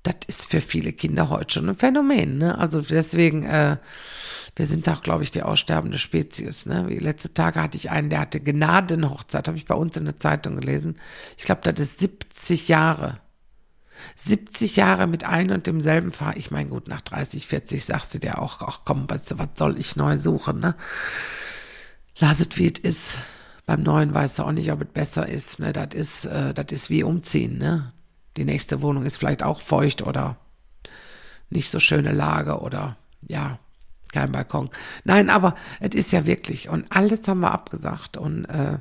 das 0.02 0.14
ist 0.26 0.50
für 0.50 0.60
viele 0.60 0.92
Kinder 0.92 1.28
heute 1.28 1.54
schon 1.54 1.68
ein 1.68 1.76
Phänomen, 1.76 2.38
ne? 2.38 2.56
Also 2.56 2.80
deswegen, 2.80 3.44
äh, 3.44 3.78
wir 4.56 4.66
sind 4.66 4.86
doch, 4.86 5.02
glaube 5.02 5.22
ich, 5.22 5.30
die 5.30 5.42
aussterbende 5.42 5.98
Spezies. 5.98 6.66
Ne? 6.66 6.86
Wie 6.88 6.98
letzte 6.98 7.32
Tage 7.34 7.62
hatte 7.62 7.76
ich 7.76 7.90
einen, 7.90 8.10
der 8.10 8.20
hatte 8.20 8.40
Gnadenhochzeit, 8.40 9.46
habe 9.46 9.56
ich 9.56 9.66
bei 9.66 9.74
uns 9.74 9.96
in 9.96 10.04
der 10.04 10.18
Zeitung 10.18 10.56
gelesen. 10.56 10.96
Ich 11.36 11.44
glaube, 11.44 11.60
das 11.62 11.80
ist 11.80 12.00
70 12.00 12.68
Jahre. 12.68 13.20
70 14.16 14.76
Jahre 14.76 15.06
mit 15.06 15.24
einem 15.24 15.56
und 15.56 15.66
demselben 15.66 16.12
Fahr. 16.12 16.36
Ich 16.36 16.50
meine, 16.50 16.70
gut, 16.70 16.88
nach 16.88 17.00
30, 17.00 17.46
40 17.46 17.84
sagst 17.84 18.14
du 18.14 18.18
dir 18.18 18.40
auch, 18.40 18.62
ach 18.62 18.80
komm, 18.84 19.08
weißt 19.08 19.32
du, 19.32 19.38
was 19.38 19.50
soll 19.56 19.78
ich 19.78 19.96
neu 19.96 20.18
suchen, 20.18 20.60
ne? 20.60 20.74
Lass 22.18 22.40
es, 22.40 22.56
wie 22.56 22.66
es 22.72 22.80
ist. 22.80 23.18
Beim 23.66 23.82
Neuen 23.82 24.14
weißt 24.14 24.38
du 24.38 24.44
auch 24.44 24.52
nicht, 24.52 24.72
ob 24.72 24.82
es 24.82 24.88
besser 24.88 25.28
ist, 25.28 25.60
ne? 25.60 25.72
Das 25.72 25.94
ist, 25.94 26.24
äh, 26.24 26.54
das 26.54 26.66
ist 26.70 26.90
wie 26.90 27.02
umziehen, 27.02 27.58
ne? 27.58 27.92
Die 28.38 28.44
nächste 28.44 28.82
Wohnung 28.82 29.04
ist 29.04 29.16
vielleicht 29.16 29.42
auch 29.42 29.60
feucht 29.60 30.06
oder 30.06 30.36
nicht 31.50 31.70
so 31.70 31.80
schöne 31.80 32.12
Lage 32.12 32.60
oder, 32.60 32.96
ja, 33.26 33.58
kein 34.12 34.30
Balkon. 34.30 34.70
Nein, 35.02 35.28
aber 35.28 35.56
es 35.80 35.96
ist 35.96 36.12
ja 36.12 36.24
wirklich. 36.24 36.68
Und 36.68 36.86
alles 36.90 37.26
haben 37.26 37.40
wir 37.40 37.50
abgesagt. 37.50 38.16
Und 38.16 38.44
äh, 38.44 38.78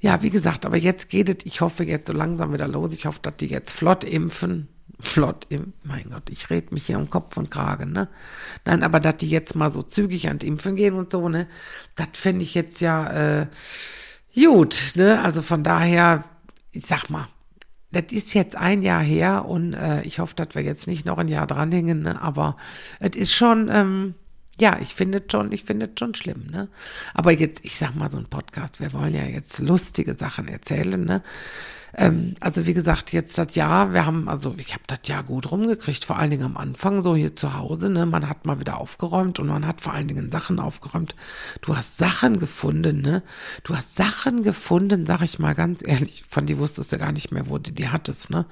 ja, 0.00 0.22
wie 0.22 0.30
gesagt, 0.30 0.66
aber 0.66 0.76
jetzt 0.76 1.08
geht 1.08 1.28
es, 1.28 1.46
ich 1.46 1.60
hoffe 1.60 1.84
jetzt 1.84 2.08
so 2.08 2.12
langsam 2.12 2.52
wieder 2.52 2.66
los. 2.66 2.92
Ich 2.92 3.06
hoffe, 3.06 3.20
dass 3.22 3.36
die 3.36 3.46
jetzt 3.46 3.72
flott 3.72 4.02
impfen. 4.02 4.66
Flott 4.98 5.46
impfen. 5.50 5.72
Mein 5.84 6.10
Gott, 6.10 6.28
ich 6.30 6.50
red 6.50 6.72
mich 6.72 6.86
hier 6.86 6.98
um 6.98 7.08
Kopf 7.08 7.36
und 7.36 7.50
Kragen, 7.50 7.92
ne? 7.92 8.08
Nein, 8.64 8.82
aber 8.82 8.98
dass 8.98 9.18
die 9.18 9.30
jetzt 9.30 9.54
mal 9.54 9.72
so 9.72 9.82
zügig 9.82 10.28
an 10.28 10.38
Impfen 10.38 10.74
gehen 10.74 10.94
und 10.94 11.12
so, 11.12 11.28
ne? 11.28 11.46
Das 11.94 12.08
fände 12.14 12.42
ich 12.42 12.54
jetzt 12.54 12.80
ja 12.80 13.42
äh, 13.42 13.46
gut, 14.34 14.92
ne? 14.96 15.22
Also 15.22 15.42
von 15.42 15.62
daher, 15.62 16.24
ich 16.72 16.86
sag 16.86 17.08
mal, 17.08 17.28
das 17.92 18.04
ist 18.10 18.34
jetzt 18.34 18.56
ein 18.56 18.82
Jahr 18.82 19.02
her 19.02 19.46
und 19.46 19.74
äh, 19.74 20.02
ich 20.02 20.18
hoffe, 20.18 20.34
dass 20.34 20.54
wir 20.54 20.62
jetzt 20.62 20.86
nicht 20.86 21.06
noch 21.06 21.18
ein 21.18 21.28
Jahr 21.28 21.46
dranhängen, 21.46 22.02
ne? 22.02 22.20
aber 22.20 22.56
es 23.00 23.16
ist 23.16 23.34
schon, 23.34 23.68
ähm, 23.72 24.14
ja, 24.60 24.78
ich 24.80 24.94
finde 24.94 25.22
schon, 25.30 25.52
ich 25.52 25.64
finde 25.64 25.90
schon 25.98 26.14
schlimm, 26.14 26.48
ne? 26.50 26.68
Aber 27.14 27.32
jetzt, 27.32 27.64
ich 27.64 27.78
sag 27.78 27.94
mal, 27.94 28.10
so 28.10 28.18
ein 28.18 28.26
Podcast, 28.26 28.78
wir 28.78 28.92
wollen 28.92 29.14
ja 29.14 29.24
jetzt 29.24 29.58
lustige 29.60 30.12
Sachen 30.12 30.48
erzählen, 30.48 31.02
ne? 31.02 31.22
Ähm, 31.96 32.34
also 32.40 32.66
wie 32.66 32.74
gesagt, 32.74 33.12
jetzt 33.12 33.36
das 33.38 33.54
Jahr, 33.54 33.92
wir 33.92 34.06
haben, 34.06 34.28
also 34.28 34.54
ich 34.58 34.72
habe 34.72 34.84
das 34.86 35.00
Jahr 35.04 35.24
gut 35.24 35.50
rumgekriegt, 35.50 36.04
vor 36.04 36.18
allen 36.18 36.30
Dingen 36.30 36.44
am 36.44 36.56
Anfang, 36.56 37.02
so 37.02 37.16
hier 37.16 37.34
zu 37.34 37.54
Hause, 37.56 37.90
ne? 37.90 38.06
Man 38.06 38.28
hat 38.28 38.46
mal 38.46 38.60
wieder 38.60 38.78
aufgeräumt 38.78 39.38
und 39.38 39.48
man 39.48 39.66
hat 39.66 39.80
vor 39.80 39.92
allen 39.92 40.08
Dingen 40.08 40.30
Sachen 40.30 40.60
aufgeräumt. 40.60 41.14
Du 41.62 41.76
hast 41.76 41.96
Sachen 41.96 42.38
gefunden, 42.38 43.00
ne? 43.00 43.22
Du 43.64 43.74
hast 43.74 43.96
Sachen 43.96 44.42
gefunden, 44.42 45.06
sag 45.06 45.22
ich 45.22 45.38
mal 45.38 45.54
ganz 45.54 45.86
ehrlich, 45.86 46.24
von 46.28 46.46
die 46.46 46.58
wusstest 46.58 46.92
du 46.92 46.98
gar 46.98 47.12
nicht 47.12 47.32
mehr, 47.32 47.48
wo 47.48 47.58
du 47.58 47.72
die 47.72 47.88
hattest, 47.88 48.30
ne? 48.30 48.46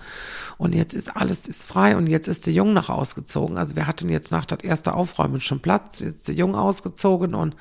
Und 0.56 0.74
jetzt 0.74 0.94
ist 0.94 1.16
alles 1.16 1.48
ist 1.48 1.64
frei 1.64 1.96
und 1.96 2.08
jetzt 2.08 2.28
ist 2.28 2.46
der 2.46 2.54
Jung 2.54 2.72
noch 2.72 2.90
ausgezogen. 2.90 3.56
Also 3.56 3.76
wir 3.76 3.86
hatten 3.86 4.08
jetzt 4.08 4.32
nach 4.32 4.46
das 4.46 4.60
erste 4.60 4.94
Aufräumen 4.94 5.40
schon 5.40 5.60
Platz, 5.60 6.00
jetzt 6.00 6.18
ist 6.18 6.28
der 6.28 6.34
Jung 6.34 6.54
ausgezogen 6.54 7.34
und 7.34 7.56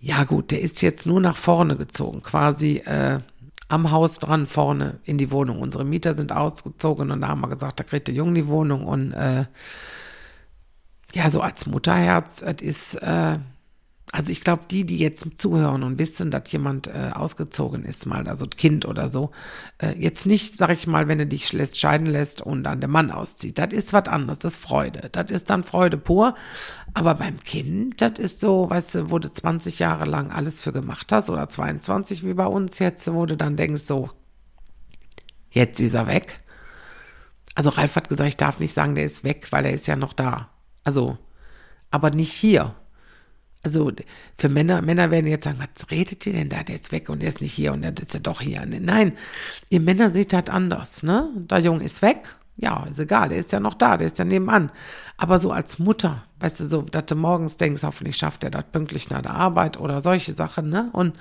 ja 0.00 0.24
gut, 0.24 0.50
der 0.50 0.60
ist 0.60 0.82
jetzt 0.82 1.06
nur 1.06 1.20
nach 1.20 1.36
vorne 1.36 1.76
gezogen, 1.76 2.22
quasi 2.22 2.78
äh, 2.84 3.20
am 3.68 3.90
Haus 3.90 4.18
dran 4.18 4.46
vorne 4.46 5.00
in 5.04 5.18
die 5.18 5.30
Wohnung. 5.30 5.60
Unsere 5.60 5.84
Mieter 5.84 6.14
sind 6.14 6.32
ausgezogen 6.32 7.10
und 7.10 7.20
da 7.20 7.28
haben 7.28 7.40
wir 7.40 7.48
gesagt, 7.48 7.80
da 7.80 7.84
kriegt 7.84 8.08
der 8.08 8.14
Junge 8.14 8.34
die 8.34 8.46
Wohnung 8.46 8.86
und 8.86 9.12
äh, 9.12 9.46
ja, 11.12 11.30
so 11.30 11.40
als 11.40 11.66
Mutterherz, 11.66 12.42
es 12.42 12.62
ist, 12.62 12.94
äh, 12.96 13.38
also 14.12 14.30
ich 14.30 14.40
glaube, 14.40 14.62
die, 14.70 14.86
die 14.86 14.98
jetzt 14.98 15.26
zuhören 15.36 15.82
und 15.82 15.98
wissen, 15.98 16.30
dass 16.30 16.50
jemand 16.52 16.86
äh, 16.86 17.10
ausgezogen 17.12 17.84
ist, 17.84 18.06
mal, 18.06 18.28
also 18.28 18.46
Kind 18.46 18.86
oder 18.86 19.08
so, 19.08 19.32
äh, 19.78 19.98
jetzt 19.98 20.26
nicht, 20.26 20.56
sag 20.56 20.70
ich 20.70 20.86
mal, 20.86 21.08
wenn 21.08 21.18
du 21.18 21.26
dich 21.26 21.52
lässt, 21.52 21.80
scheiden 21.80 22.06
lässt 22.06 22.40
und 22.40 22.62
dann 22.62 22.80
der 22.80 22.88
Mann 22.88 23.10
auszieht. 23.10 23.58
Das 23.58 23.72
ist 23.72 23.92
was 23.92 24.06
anderes, 24.06 24.38
das 24.38 24.54
ist 24.54 24.62
Freude. 24.62 25.08
Das 25.10 25.30
ist 25.30 25.50
dann 25.50 25.64
Freude 25.64 25.98
pur. 25.98 26.34
Aber 26.94 27.16
beim 27.16 27.42
Kind, 27.42 28.00
das 28.00 28.18
ist 28.18 28.40
so, 28.40 28.70
weißt 28.70 28.94
du, 28.94 29.10
wo 29.10 29.18
du 29.18 29.30
20 29.30 29.80
Jahre 29.80 30.04
lang 30.04 30.30
alles 30.30 30.62
für 30.62 30.72
gemacht 30.72 31.10
hast 31.10 31.28
oder 31.28 31.48
22 31.48 32.24
wie 32.24 32.34
bei 32.34 32.46
uns 32.46 32.78
jetzt, 32.78 33.12
wo 33.12 33.26
du 33.26 33.36
dann 33.36 33.56
denkst, 33.56 33.82
so, 33.82 34.10
jetzt 35.50 35.80
ist 35.80 35.94
er 35.94 36.06
weg. 36.06 36.42
Also 37.56 37.70
Ralf 37.70 37.96
hat 37.96 38.08
gesagt, 38.08 38.28
ich 38.28 38.36
darf 38.36 38.60
nicht 38.60 38.72
sagen, 38.72 38.94
der 38.94 39.04
ist 39.04 39.24
weg, 39.24 39.48
weil 39.50 39.64
er 39.64 39.72
ist 39.72 39.86
ja 39.88 39.96
noch 39.96 40.12
da. 40.12 40.50
Also, 40.84 41.18
aber 41.90 42.10
nicht 42.10 42.32
hier. 42.32 42.74
Also 43.66 43.90
für 44.38 44.48
Männer, 44.48 44.80
Männer 44.80 45.10
werden 45.10 45.26
jetzt 45.26 45.42
sagen, 45.42 45.58
was 45.58 45.90
redet 45.90 46.24
ihr 46.24 46.34
denn 46.34 46.48
da? 46.48 46.62
Der 46.62 46.76
ist 46.76 46.92
weg 46.92 47.08
und 47.08 47.20
der 47.20 47.30
ist 47.30 47.40
nicht 47.40 47.52
hier 47.52 47.72
und 47.72 47.82
der 47.82 47.92
ist 47.96 48.14
ja 48.14 48.20
doch 48.20 48.40
hier. 48.40 48.64
Nein, 48.64 49.14
ihr 49.70 49.80
Männer 49.80 50.10
seht 50.10 50.32
das 50.32 50.50
anders, 50.50 51.02
ne? 51.02 51.28
Der 51.34 51.58
Junge 51.58 51.82
ist 51.82 52.00
weg, 52.00 52.36
ja, 52.56 52.86
ist 52.88 53.00
egal, 53.00 53.30
der 53.30 53.38
ist 53.38 53.50
ja 53.50 53.58
noch 53.58 53.74
da, 53.74 53.96
der 53.96 54.06
ist 54.06 54.20
ja 54.20 54.24
nebenan. 54.24 54.70
Aber 55.16 55.40
so 55.40 55.50
als 55.50 55.80
Mutter, 55.80 56.22
weißt 56.38 56.60
du, 56.60 56.66
so, 56.66 56.82
dass 56.82 57.06
du 57.06 57.16
morgens 57.16 57.56
denkst, 57.56 57.82
hoffentlich 57.82 58.16
schafft 58.16 58.44
er 58.44 58.50
das 58.50 58.66
pünktlich 58.70 59.10
nach 59.10 59.22
der 59.22 59.34
Arbeit 59.34 59.80
oder 59.80 60.00
solche 60.00 60.30
Sachen, 60.30 60.68
ne? 60.68 60.88
Und 60.92 61.16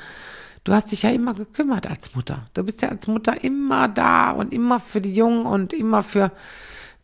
du 0.65 0.73
hast 0.73 0.91
dich 0.91 1.01
ja 1.01 1.09
immer 1.09 1.33
gekümmert 1.33 1.87
als 1.87 2.13
Mutter. 2.13 2.45
Du 2.53 2.63
bist 2.63 2.83
ja 2.83 2.89
als 2.89 3.07
Mutter 3.07 3.43
immer 3.43 3.87
da 3.87 4.29
und 4.29 4.53
immer 4.53 4.79
für 4.79 5.01
die 5.01 5.15
Jungen 5.15 5.47
und 5.47 5.73
immer 5.73 6.03
für, 6.03 6.31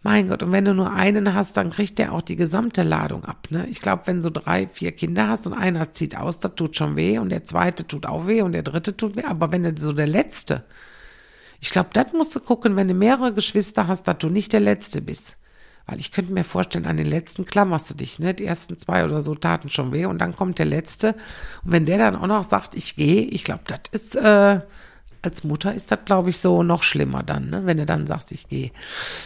mein 0.03 0.29
Gott, 0.29 0.41
und 0.41 0.51
wenn 0.51 0.65
du 0.65 0.73
nur 0.73 0.91
einen 0.91 1.33
hast, 1.35 1.57
dann 1.57 1.69
kriegt 1.69 1.99
der 1.99 2.13
auch 2.13 2.23
die 2.23 2.35
gesamte 2.35 2.81
Ladung 2.81 3.23
ab. 3.23 3.47
Ne? 3.51 3.67
Ich 3.69 3.81
glaube, 3.81 4.03
wenn 4.07 4.21
du 4.21 4.31
drei, 4.31 4.67
vier 4.67 4.93
Kinder 4.93 5.27
hast 5.27 5.45
und 5.45 5.53
einer 5.53 5.93
zieht 5.93 6.17
aus, 6.17 6.39
das 6.39 6.55
tut 6.55 6.75
schon 6.75 6.95
weh 6.95 7.19
und 7.19 7.29
der 7.29 7.45
zweite 7.45 7.85
tut 7.85 8.07
auch 8.07 8.25
weh 8.25 8.41
und 8.41 8.53
der 8.53 8.63
dritte 8.63 8.97
tut 8.97 9.15
weh. 9.15 9.23
Aber 9.25 9.51
wenn 9.51 9.63
du 9.63 9.79
so 9.79 9.93
der 9.93 10.07
Letzte, 10.07 10.63
ich 11.59 11.69
glaube, 11.69 11.89
das 11.93 12.13
musst 12.13 12.35
du 12.35 12.39
gucken, 12.39 12.75
wenn 12.75 12.87
du 12.87 12.95
mehrere 12.95 13.33
Geschwister 13.33 13.87
hast, 13.87 14.07
dass 14.07 14.17
du 14.17 14.29
nicht 14.29 14.53
der 14.53 14.59
Letzte 14.59 15.01
bist. 15.01 15.37
Weil 15.85 15.99
ich 15.99 16.11
könnte 16.11 16.33
mir 16.33 16.43
vorstellen, 16.43 16.85
an 16.85 16.97
den 16.97 17.07
letzten 17.07 17.45
klammerst 17.45 17.91
du 17.91 17.93
dich, 17.93 18.17
ne? 18.17 18.33
Die 18.33 18.45
ersten 18.45 18.77
zwei 18.77 19.03
oder 19.03 19.21
so 19.21 19.35
taten 19.35 19.69
schon 19.69 19.91
weh 19.91 20.05
und 20.05 20.19
dann 20.19 20.35
kommt 20.35 20.57
der 20.57 20.65
letzte. 20.65 21.15
Und 21.63 21.73
wenn 21.73 21.85
der 21.85 21.97
dann 21.99 22.15
auch 22.15 22.27
noch 22.27 22.43
sagt, 22.43 22.75
ich 22.75 22.95
gehe, 22.95 23.23
ich 23.23 23.43
glaube, 23.43 23.63
das 23.67 23.81
ist, 23.91 24.15
äh, 24.15 24.61
als 25.21 25.43
Mutter 25.43 25.73
ist 25.73 25.91
das, 25.91 25.99
glaube 26.05 26.29
ich, 26.29 26.37
so 26.37 26.63
noch 26.63 26.83
schlimmer 26.83 27.23
dann, 27.23 27.49
ne? 27.49 27.65
wenn 27.65 27.77
du 27.77 27.85
dann 27.85 28.07
sagst, 28.07 28.31
ich 28.31 28.47
gehe. 28.47 28.71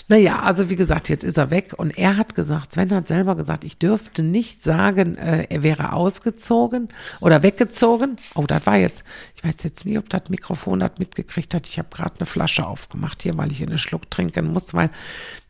Naja, 0.07 0.41
also 0.41 0.69
wie 0.69 0.75
gesagt, 0.75 1.09
jetzt 1.09 1.23
ist 1.23 1.37
er 1.37 1.51
weg 1.51 1.73
und 1.77 1.97
er 1.97 2.17
hat 2.17 2.35
gesagt, 2.35 2.73
Sven 2.73 2.93
hat 2.93 3.07
selber 3.07 3.35
gesagt, 3.35 3.63
ich 3.63 3.77
dürfte 3.77 4.23
nicht 4.23 4.61
sagen, 4.61 5.17
äh, 5.17 5.47
er 5.49 5.63
wäre 5.63 5.93
ausgezogen 5.93 6.89
oder 7.21 7.43
weggezogen. 7.43 8.17
Oh, 8.35 8.45
das 8.45 8.65
war 8.65 8.77
jetzt, 8.77 9.03
ich 9.35 9.43
weiß 9.43 9.63
jetzt 9.63 9.85
nicht, 9.85 9.97
ob 9.97 10.09
das 10.09 10.29
Mikrofon 10.29 10.79
das 10.79 10.91
mitgekriegt 10.97 11.53
hat. 11.53 11.67
Ich 11.67 11.79
habe 11.79 11.89
gerade 11.91 12.15
eine 12.17 12.25
Flasche 12.25 12.65
aufgemacht 12.65 13.23
hier, 13.23 13.37
weil 13.37 13.51
ich 13.51 13.61
einen 13.61 13.77
Schluck 13.77 14.09
trinken 14.11 14.51
muss, 14.51 14.73
weil 14.73 14.89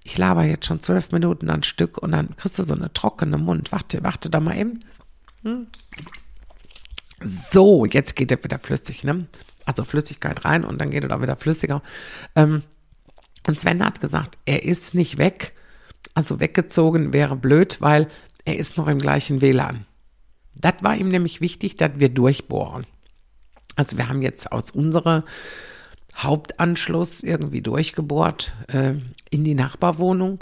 ich 0.04 0.18
laber 0.18 0.44
jetzt 0.44 0.68
schon 0.68 0.82
zwölf 0.82 1.12
Minuten 1.12 1.50
ein 1.50 1.64
Stück 1.64 1.98
und 1.98 2.12
dann 2.12 2.36
kriegst 2.38 2.60
du 2.60 2.64
so 2.64 2.76
eine 2.76 2.94
trockene 2.94 3.40
Mund. 3.40 3.72
Warte, 3.72 4.04
warte 4.04 4.30
da 4.30 4.40
mal 4.40 4.56
eben. 4.56 4.80
Hm. 5.44 5.68
So, 7.22 7.86
jetzt 7.86 8.16
geht 8.16 8.32
er 8.32 8.44
wieder 8.44 8.60
flüssig, 8.60 9.04
ne? 9.04 9.26
Also 9.66 9.84
Flüssigkeit 9.84 10.46
rein 10.46 10.64
und 10.64 10.80
dann 10.80 10.92
geht 10.92 11.04
er 11.04 11.10
da 11.10 11.22
wieder 11.22 11.36
flüssiger. 11.36 11.82
Ähm, 12.36 12.64
und 13.48 13.60
Sven 13.60 13.84
hat 13.84 14.02
gesagt, 14.02 14.38
er 14.46 14.64
ist 14.64 14.96
nicht 14.96 15.18
weg, 15.18 15.54
also 16.14 16.40
weggezogen 16.40 17.14
wäre 17.14 17.36
blöd, 17.36 17.82
weil 17.82 18.08
er 18.44 18.58
ist 18.58 18.78
noch 18.78 18.88
im 18.88 19.00
gleichen 19.00 19.42
WLAN. 19.42 19.86
Das 20.54 20.76
war 20.82 20.96
ihm 20.96 21.10
nämlich 21.10 21.42
wichtig, 21.42 21.78
dass 21.78 21.92
wir 21.96 22.10
durchbohren. 22.10 22.86
Also 23.76 23.98
wir 23.98 24.08
haben 24.08 24.22
jetzt 24.22 24.52
aus 24.52 24.72
unserer 24.72 25.26
Hauptanschluss 26.16 27.24
irgendwie 27.24 27.62
durchgebohrt 27.62 28.54
äh, 28.68 28.94
in 29.30 29.44
die 29.44 29.56
Nachbarwohnung 29.56 30.42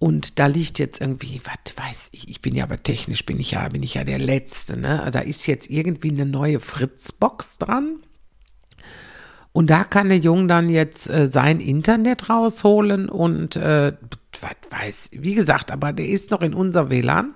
und 0.00 0.38
da 0.38 0.46
liegt 0.46 0.78
jetzt 0.78 1.02
irgendwie, 1.02 1.42
was 1.44 1.76
weiß 1.76 2.08
ich, 2.12 2.26
ich 2.30 2.40
bin 2.40 2.54
ja 2.54 2.64
aber 2.64 2.82
technisch, 2.82 3.26
bin 3.26 3.38
ich 3.38 3.50
ja, 3.50 3.68
bin 3.68 3.82
ich 3.82 3.94
ja 3.94 4.04
der 4.04 4.18
Letzte, 4.18 4.78
ne? 4.78 5.06
Da 5.12 5.20
ist 5.20 5.46
jetzt 5.46 5.68
irgendwie 5.68 6.08
eine 6.08 6.24
neue 6.24 6.58
Fritzbox 6.58 7.58
dran. 7.58 8.00
Und 9.52 9.68
da 9.70 9.84
kann 9.84 10.08
der 10.08 10.18
Junge 10.18 10.46
dann 10.46 10.68
jetzt 10.68 11.10
äh, 11.10 11.26
sein 11.26 11.60
Internet 11.60 12.30
rausholen 12.30 13.08
und 13.08 13.56
äh, 13.56 13.92
weiß, 14.70 15.10
wie 15.12 15.34
gesagt, 15.34 15.72
aber 15.72 15.92
der 15.92 16.08
ist 16.08 16.30
noch 16.30 16.40
in 16.40 16.54
unser 16.54 16.90
WLAN. 16.90 17.34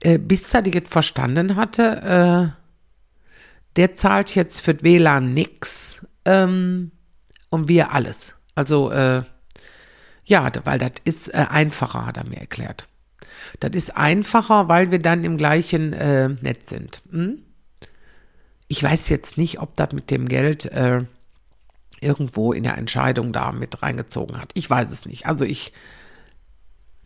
Äh, 0.00 0.18
bis 0.18 0.52
er 0.54 0.62
die 0.62 0.80
verstanden 0.80 1.56
hatte, 1.56 2.52
äh, 2.54 2.58
der 3.76 3.94
zahlt 3.94 4.34
jetzt 4.34 4.60
für 4.60 4.80
WLAN 4.82 5.34
nix 5.34 6.06
ähm, 6.24 6.92
und 7.48 7.68
wir 7.68 7.92
alles. 7.92 8.34
Also, 8.54 8.90
äh, 8.90 9.22
ja, 10.24 10.50
weil 10.64 10.78
das 10.78 10.92
ist 11.04 11.34
äh, 11.34 11.46
einfacher, 11.48 12.06
hat 12.06 12.16
er 12.16 12.26
mir 12.26 12.38
erklärt. 12.38 12.88
Das 13.60 13.70
ist 13.72 13.96
einfacher, 13.96 14.68
weil 14.68 14.90
wir 14.90 15.00
dann 15.00 15.24
im 15.24 15.38
gleichen 15.38 15.92
äh, 15.92 16.28
Netz 16.28 16.70
sind. 16.70 17.02
Hm? 17.10 17.42
Ich 18.68 18.82
weiß 18.82 19.08
jetzt 19.08 19.38
nicht, 19.38 19.60
ob 19.60 19.74
das 19.76 19.92
mit 19.92 20.10
dem 20.10 20.28
Geld 20.28 20.66
äh, 20.66 21.04
irgendwo 22.00 22.52
in 22.52 22.64
der 22.64 22.78
Entscheidung 22.78 23.32
da 23.32 23.52
mit 23.52 23.82
reingezogen 23.82 24.40
hat. 24.40 24.50
Ich 24.54 24.68
weiß 24.68 24.90
es 24.90 25.06
nicht. 25.06 25.26
Also 25.26 25.44
ich 25.44 25.72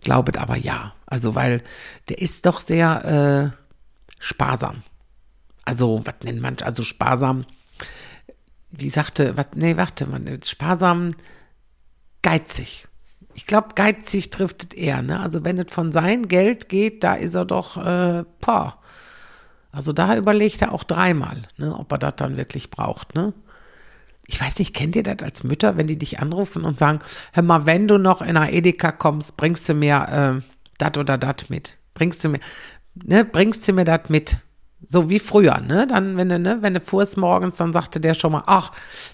glaube 0.01 0.39
aber 0.41 0.57
ja. 0.57 0.95
Also 1.07 1.35
weil 1.35 1.63
der 2.09 2.21
ist 2.21 2.47
doch 2.47 2.61
sehr 2.61 3.53
äh, 3.53 3.57
sparsam. 4.19 4.83
Also 5.65 6.01
was 6.05 6.15
nennt 6.25 6.41
man, 6.41 6.57
also 6.63 6.83
sparsam, 6.83 7.45
wie 8.71 8.91
sagte, 8.91 9.37
was, 9.37 9.49
nee, 9.55 9.77
warte, 9.77 10.07
man, 10.07 10.41
sparsam, 10.45 11.15
geizig. 12.23 12.89
Ich 13.35 13.47
glaube, 13.47 13.69
geizig 13.75 14.31
trifft 14.31 14.65
es 14.75 14.79
eher, 14.79 15.03
ne? 15.03 15.21
Also 15.21 15.45
wenn 15.45 15.59
es 15.59 15.73
von 15.73 15.93
sein 15.93 16.29
Geld 16.29 16.69
geht, 16.69 17.05
da 17.05 17.15
ist 17.15 17.35
er 17.35 17.45
doch, 17.45 17.77
äh, 17.77 18.25
boah. 18.41 18.79
Also 19.71 19.93
da 19.93 20.17
überlegt 20.17 20.61
er 20.61 20.73
auch 20.73 20.85
dreimal, 20.85 21.49
ne, 21.57 21.75
ob 21.75 21.91
er 21.93 21.99
das 21.99 22.17
dann 22.17 22.37
wirklich 22.37 22.71
braucht, 22.71 23.15
ne? 23.15 23.33
Ich 24.27 24.41
weiß 24.41 24.59
nicht, 24.61 24.75
kennt 24.75 24.97
ihr 24.97 25.03
das 25.03 25.19
als 25.23 25.45
Mütter, 25.45 25.77
wenn 25.77 25.87
die 25.87 25.99
dich 25.99 26.21
anrufen 26.21 26.65
und 26.65 26.79
sagen, 26.79 27.01
hör 27.33 27.43
mal, 27.43 27.67
wenn 27.67 27.89
du 27.89 27.99
noch 27.99 28.23
in 28.23 28.37
einer 28.37 28.53
Edeka 28.53 28.93
kommst, 28.93 29.37
bringst 29.37 29.69
du 29.69 29.75
mir 29.75 30.43
äh, 30.43 30.53
dat 30.79 30.99
oder 30.99 31.19
dat 31.19 31.51
mit. 31.51 31.77
Bringst 31.95 32.25
du 32.25 32.29
mir, 32.29 32.41
ne, 32.95 33.25
bringst 33.25 33.67
du 33.67 33.73
mir 33.73 33.85
das 33.85 34.09
mit. 34.09 34.37
So 34.85 35.09
wie 35.09 35.21
früher, 35.21 35.61
ne? 35.61 35.87
Dann, 35.87 36.17
wenn 36.17 36.29
du, 36.29 36.41
ne, 36.41 36.59
wenn 36.61 36.75
du 36.75 36.81
fuhrst 36.81 37.17
morgens, 37.17 37.57
dann 37.57 37.73
sagte 37.73 38.01
der 38.01 38.15
schon 38.15 38.33
mal, 38.33 38.43
ach, 38.47 38.73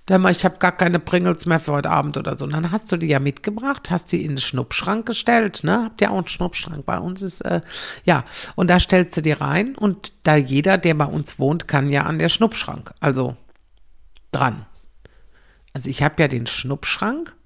hör 0.08 0.18
mal, 0.18 0.32
ich 0.32 0.44
habe 0.44 0.56
gar 0.58 0.72
keine 0.72 0.98
Pringles 0.98 1.44
mehr 1.44 1.60
für 1.60 1.72
heute 1.72 1.90
Abend 1.90 2.16
oder 2.16 2.38
so. 2.38 2.46
Und 2.46 2.52
dann 2.52 2.72
hast 2.72 2.90
du 2.90 2.96
die 2.96 3.08
ja 3.08 3.20
mitgebracht, 3.20 3.90
hast 3.90 4.12
die 4.12 4.24
in 4.24 4.32
den 4.32 4.38
Schnuppschrank 4.38 5.04
gestellt, 5.04 5.64
ne? 5.64 5.84
Habt 5.84 6.00
ihr 6.00 6.10
auch 6.10 6.16
einen 6.16 6.28
Schnuppschrank? 6.28 6.86
Bei 6.86 6.98
uns 6.98 7.20
ist, 7.20 7.42
äh, 7.42 7.60
ja, 8.04 8.24
und 8.56 8.68
da 8.68 8.80
stellst 8.80 9.18
du 9.18 9.20
die 9.20 9.32
rein 9.32 9.74
und 9.76 10.12
da 10.22 10.36
jeder, 10.36 10.78
der 10.78 10.94
bei 10.94 11.04
uns 11.04 11.38
wohnt, 11.38 11.68
kann 11.68 11.90
ja 11.90 12.04
an 12.04 12.18
der 12.18 12.30
Schnuppschrank, 12.30 12.94
also 13.00 13.36
dran. 14.32 14.64
Also 15.78 15.90
ich 15.90 16.02
habe 16.02 16.20
ja 16.20 16.26
den 16.26 16.48
Schnuppschrank 16.48 17.36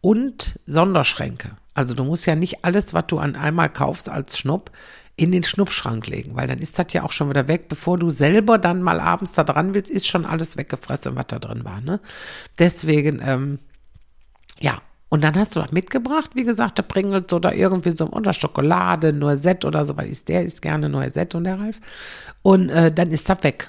und 0.00 0.60
Sonderschränke. 0.66 1.56
Also 1.74 1.92
du 1.92 2.04
musst 2.04 2.24
ja 2.24 2.36
nicht 2.36 2.64
alles, 2.64 2.94
was 2.94 3.08
du 3.08 3.18
an 3.18 3.34
einmal 3.34 3.68
kaufst 3.68 4.08
als 4.08 4.38
Schnupp, 4.38 4.70
in 5.16 5.32
den 5.32 5.42
Schnuppschrank 5.42 6.06
legen, 6.06 6.36
weil 6.36 6.46
dann 6.46 6.58
ist 6.58 6.78
das 6.78 6.92
ja 6.92 7.02
auch 7.02 7.10
schon 7.10 7.30
wieder 7.30 7.48
weg. 7.48 7.66
Bevor 7.68 7.98
du 7.98 8.10
selber 8.10 8.58
dann 8.58 8.80
mal 8.80 9.00
abends 9.00 9.32
da 9.32 9.42
dran 9.42 9.74
willst, 9.74 9.90
ist 9.90 10.06
schon 10.06 10.24
alles 10.24 10.56
weggefressen, 10.56 11.16
was 11.16 11.26
da 11.26 11.40
drin 11.40 11.64
war. 11.64 11.80
Ne? 11.80 11.98
Deswegen, 12.60 13.20
ähm, 13.24 13.58
ja, 14.60 14.80
und 15.08 15.24
dann 15.24 15.34
hast 15.34 15.56
du 15.56 15.60
das 15.60 15.72
mitgebracht, 15.72 16.30
wie 16.34 16.44
gesagt, 16.44 16.78
der 16.78 16.84
Pringles 16.84 17.32
oder 17.32 17.56
irgendwie 17.56 17.90
so, 17.90 18.08
oder 18.10 18.34
Schokolade, 18.34 19.12
Noisette 19.12 19.66
oder 19.66 19.84
so, 19.84 19.96
weil 19.96 20.06
ist 20.06 20.28
der 20.28 20.44
ist 20.44 20.62
gerne 20.62 20.88
Noisette 20.88 21.36
und 21.36 21.42
der 21.42 21.58
Ralf. 21.58 21.80
Und 22.42 22.68
äh, 22.68 22.92
dann 22.92 23.10
ist 23.10 23.28
das 23.28 23.42
weg. 23.42 23.68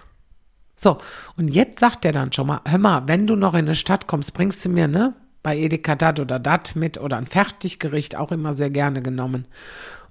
So, 0.82 1.00
und 1.36 1.50
jetzt 1.50 1.80
sagt 1.80 2.06
er 2.06 2.14
dann 2.14 2.32
schon 2.32 2.48
mal, 2.48 2.62
hör 2.66 2.78
mal, 2.78 3.04
wenn 3.08 3.28
du 3.28 3.36
noch 3.36 3.54
in 3.54 3.66
eine 3.66 3.76
Stadt 3.76 4.08
kommst, 4.08 4.34
bringst 4.34 4.64
du 4.64 4.70
mir, 4.70 4.88
ne, 4.88 5.14
bei 5.44 5.58
Edeka 5.58 5.96
dat 5.96 6.22
oder 6.22 6.40
dat 6.40 6.78
mit 6.78 6.98
oder 6.98 7.18
ein 7.18 7.28
Fertiggericht, 7.28 8.16
auch 8.16 8.32
immer 8.32 8.54
sehr 8.54 8.70
gerne 8.70 9.02
genommen. 9.02 9.46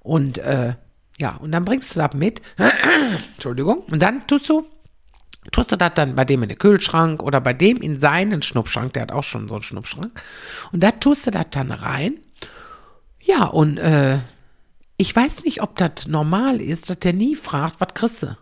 Und 0.02 0.36
äh, 0.38 0.74
ja, 1.18 1.36
und 1.36 1.52
dann 1.52 1.64
bringst 1.64 1.94
du 1.94 2.00
das 2.00 2.12
mit. 2.12 2.42
Entschuldigung. 3.34 3.78
Und 3.90 4.02
dann 4.02 4.26
tust 4.26 4.48
du, 4.50 4.66
tust 5.52 5.72
du 5.72 5.76
das 5.76 5.94
dann 5.94 6.14
bei 6.14 6.26
dem 6.26 6.42
in 6.42 6.50
den 6.50 6.58
Kühlschrank 6.58 7.22
oder 7.22 7.40
bei 7.40 7.54
dem 7.54 7.78
in 7.78 7.96
seinen 7.96 8.42
Schnupfschrank, 8.42 8.92
der 8.92 9.02
hat 9.02 9.12
auch 9.12 9.24
schon 9.24 9.48
so 9.48 9.54
einen 9.54 9.62
Schnupfschrank. 9.62 10.22
Und 10.70 10.82
da 10.82 10.90
tust 10.90 11.26
du 11.26 11.30
das 11.30 11.46
dann 11.50 11.72
rein. 11.72 12.18
Ja, 13.22 13.46
und 13.46 13.78
äh, 13.78 14.18
ich 14.98 15.16
weiß 15.16 15.44
nicht, 15.44 15.62
ob 15.62 15.76
das 15.76 16.08
normal 16.08 16.60
ist, 16.60 16.90
dass 16.90 16.98
der 16.98 17.14
nie 17.14 17.36
fragt, 17.36 17.80
was 17.80 17.94
kriegst 17.94 18.22
du? 18.22 18.36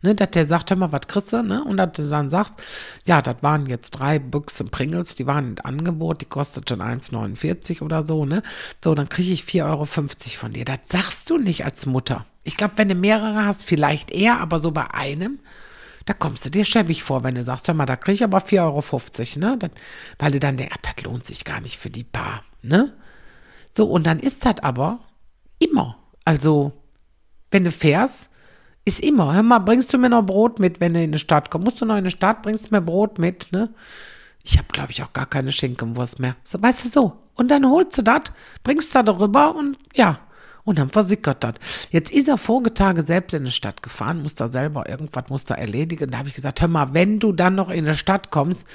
Ne, 0.00 0.14
dass 0.14 0.30
der 0.30 0.46
sagt, 0.46 0.70
hör 0.70 0.76
mal, 0.76 0.92
was 0.92 1.08
kriegst 1.08 1.32
du, 1.32 1.42
ne? 1.42 1.64
Und 1.64 1.76
dass 1.76 1.92
du 1.92 2.08
dann 2.08 2.30
sagst, 2.30 2.62
ja, 3.04 3.20
das 3.20 3.42
waren 3.42 3.66
jetzt 3.66 3.90
drei 3.90 4.20
Büchsen 4.20 4.68
Pringles, 4.68 5.16
die 5.16 5.26
waren 5.26 5.56
im 5.56 5.64
Angebot, 5.64 6.20
die 6.20 6.26
kosteten 6.26 6.80
1,49 6.80 7.82
oder 7.82 8.06
so, 8.06 8.24
ne? 8.24 8.44
So, 8.82 8.94
dann 8.94 9.08
kriege 9.08 9.32
ich 9.32 9.42
4,50 9.42 9.64
Euro 9.64 9.86
von 9.86 10.52
dir. 10.52 10.64
Das 10.64 10.78
sagst 10.84 11.28
du 11.30 11.38
nicht 11.38 11.64
als 11.64 11.86
Mutter. 11.86 12.26
Ich 12.44 12.56
glaube, 12.56 12.74
wenn 12.76 12.88
du 12.88 12.94
mehrere 12.94 13.44
hast, 13.44 13.64
vielleicht 13.64 14.12
eher, 14.12 14.38
aber 14.38 14.60
so 14.60 14.70
bei 14.70 14.88
einem, 14.94 15.40
da 16.06 16.14
kommst 16.14 16.46
du 16.46 16.50
dir 16.50 16.64
schäbig 16.64 17.02
vor, 17.02 17.24
wenn 17.24 17.34
du 17.34 17.42
sagst, 17.42 17.66
hör 17.66 17.74
mal, 17.74 17.84
da 17.84 17.96
kriege 17.96 18.14
ich 18.14 18.24
aber 18.24 18.38
4,50 18.38 18.62
Euro, 18.62 19.50
ne? 19.50 19.58
Dann, 19.58 19.70
weil 20.20 20.30
du 20.30 20.38
dann 20.38 20.56
denkst, 20.56 20.76
das 20.80 21.04
lohnt 21.04 21.24
sich 21.26 21.44
gar 21.44 21.60
nicht 21.60 21.76
für 21.76 21.90
die 21.90 22.04
Paar, 22.04 22.44
ne? 22.62 22.94
So, 23.76 23.90
und 23.90 24.06
dann 24.06 24.20
ist 24.20 24.46
das 24.46 24.60
aber 24.60 25.00
immer. 25.58 25.98
Also, 26.24 26.72
wenn 27.50 27.64
du 27.64 27.72
fährst, 27.72 28.30
ist 28.88 29.00
immer. 29.00 29.34
Hör 29.34 29.42
mal, 29.42 29.58
bringst 29.60 29.92
du 29.92 29.98
mir 29.98 30.08
noch 30.08 30.22
Brot 30.22 30.58
mit, 30.58 30.80
wenn 30.80 30.94
du 30.94 31.02
in 31.02 31.12
die 31.12 31.18
Stadt 31.18 31.50
kommst? 31.50 31.66
Musst 31.66 31.80
du 31.80 31.84
noch 31.84 31.96
in 31.96 32.04
die 32.04 32.10
Stadt, 32.10 32.42
bringst 32.42 32.66
du 32.66 32.74
mir 32.74 32.80
Brot 32.80 33.18
mit, 33.18 33.52
ne? 33.52 33.70
Ich 34.42 34.56
habe, 34.56 34.68
glaube 34.72 34.90
ich, 34.90 35.02
auch 35.02 35.12
gar 35.12 35.26
keine 35.26 35.52
Schinkenwurst 35.52 36.18
mehr. 36.20 36.34
So, 36.42 36.60
weißt 36.60 36.86
du 36.86 36.88
so. 36.88 37.12
Und 37.34 37.50
dann 37.50 37.68
holst 37.68 37.98
du 37.98 38.02
das, 38.02 38.22
bringst 38.64 38.94
da 38.94 39.02
darüber 39.02 39.54
und 39.54 39.78
ja. 39.94 40.18
Und 40.64 40.78
dann 40.78 40.90
versickert 40.90 41.44
das. 41.44 41.54
Jetzt 41.90 42.10
ist 42.10 42.28
er 42.28 42.36
Vorgetage 42.36 43.02
selbst 43.02 43.32
in 43.32 43.46
die 43.46 43.52
Stadt 43.52 43.82
gefahren, 43.82 44.22
muss 44.22 44.34
da 44.34 44.48
selber 44.48 44.88
irgendwas, 44.88 45.24
muss 45.28 45.44
da 45.44 45.54
erledigen. 45.54 46.10
Da 46.10 46.18
habe 46.18 46.28
ich 46.28 46.34
gesagt, 46.34 46.60
hör 46.60 46.68
mal, 46.68 46.92
wenn 46.92 47.20
du 47.20 47.32
dann 47.32 47.54
noch 47.54 47.70
in 47.70 47.86
die 47.86 47.94
Stadt 47.94 48.30
kommst, 48.30 48.66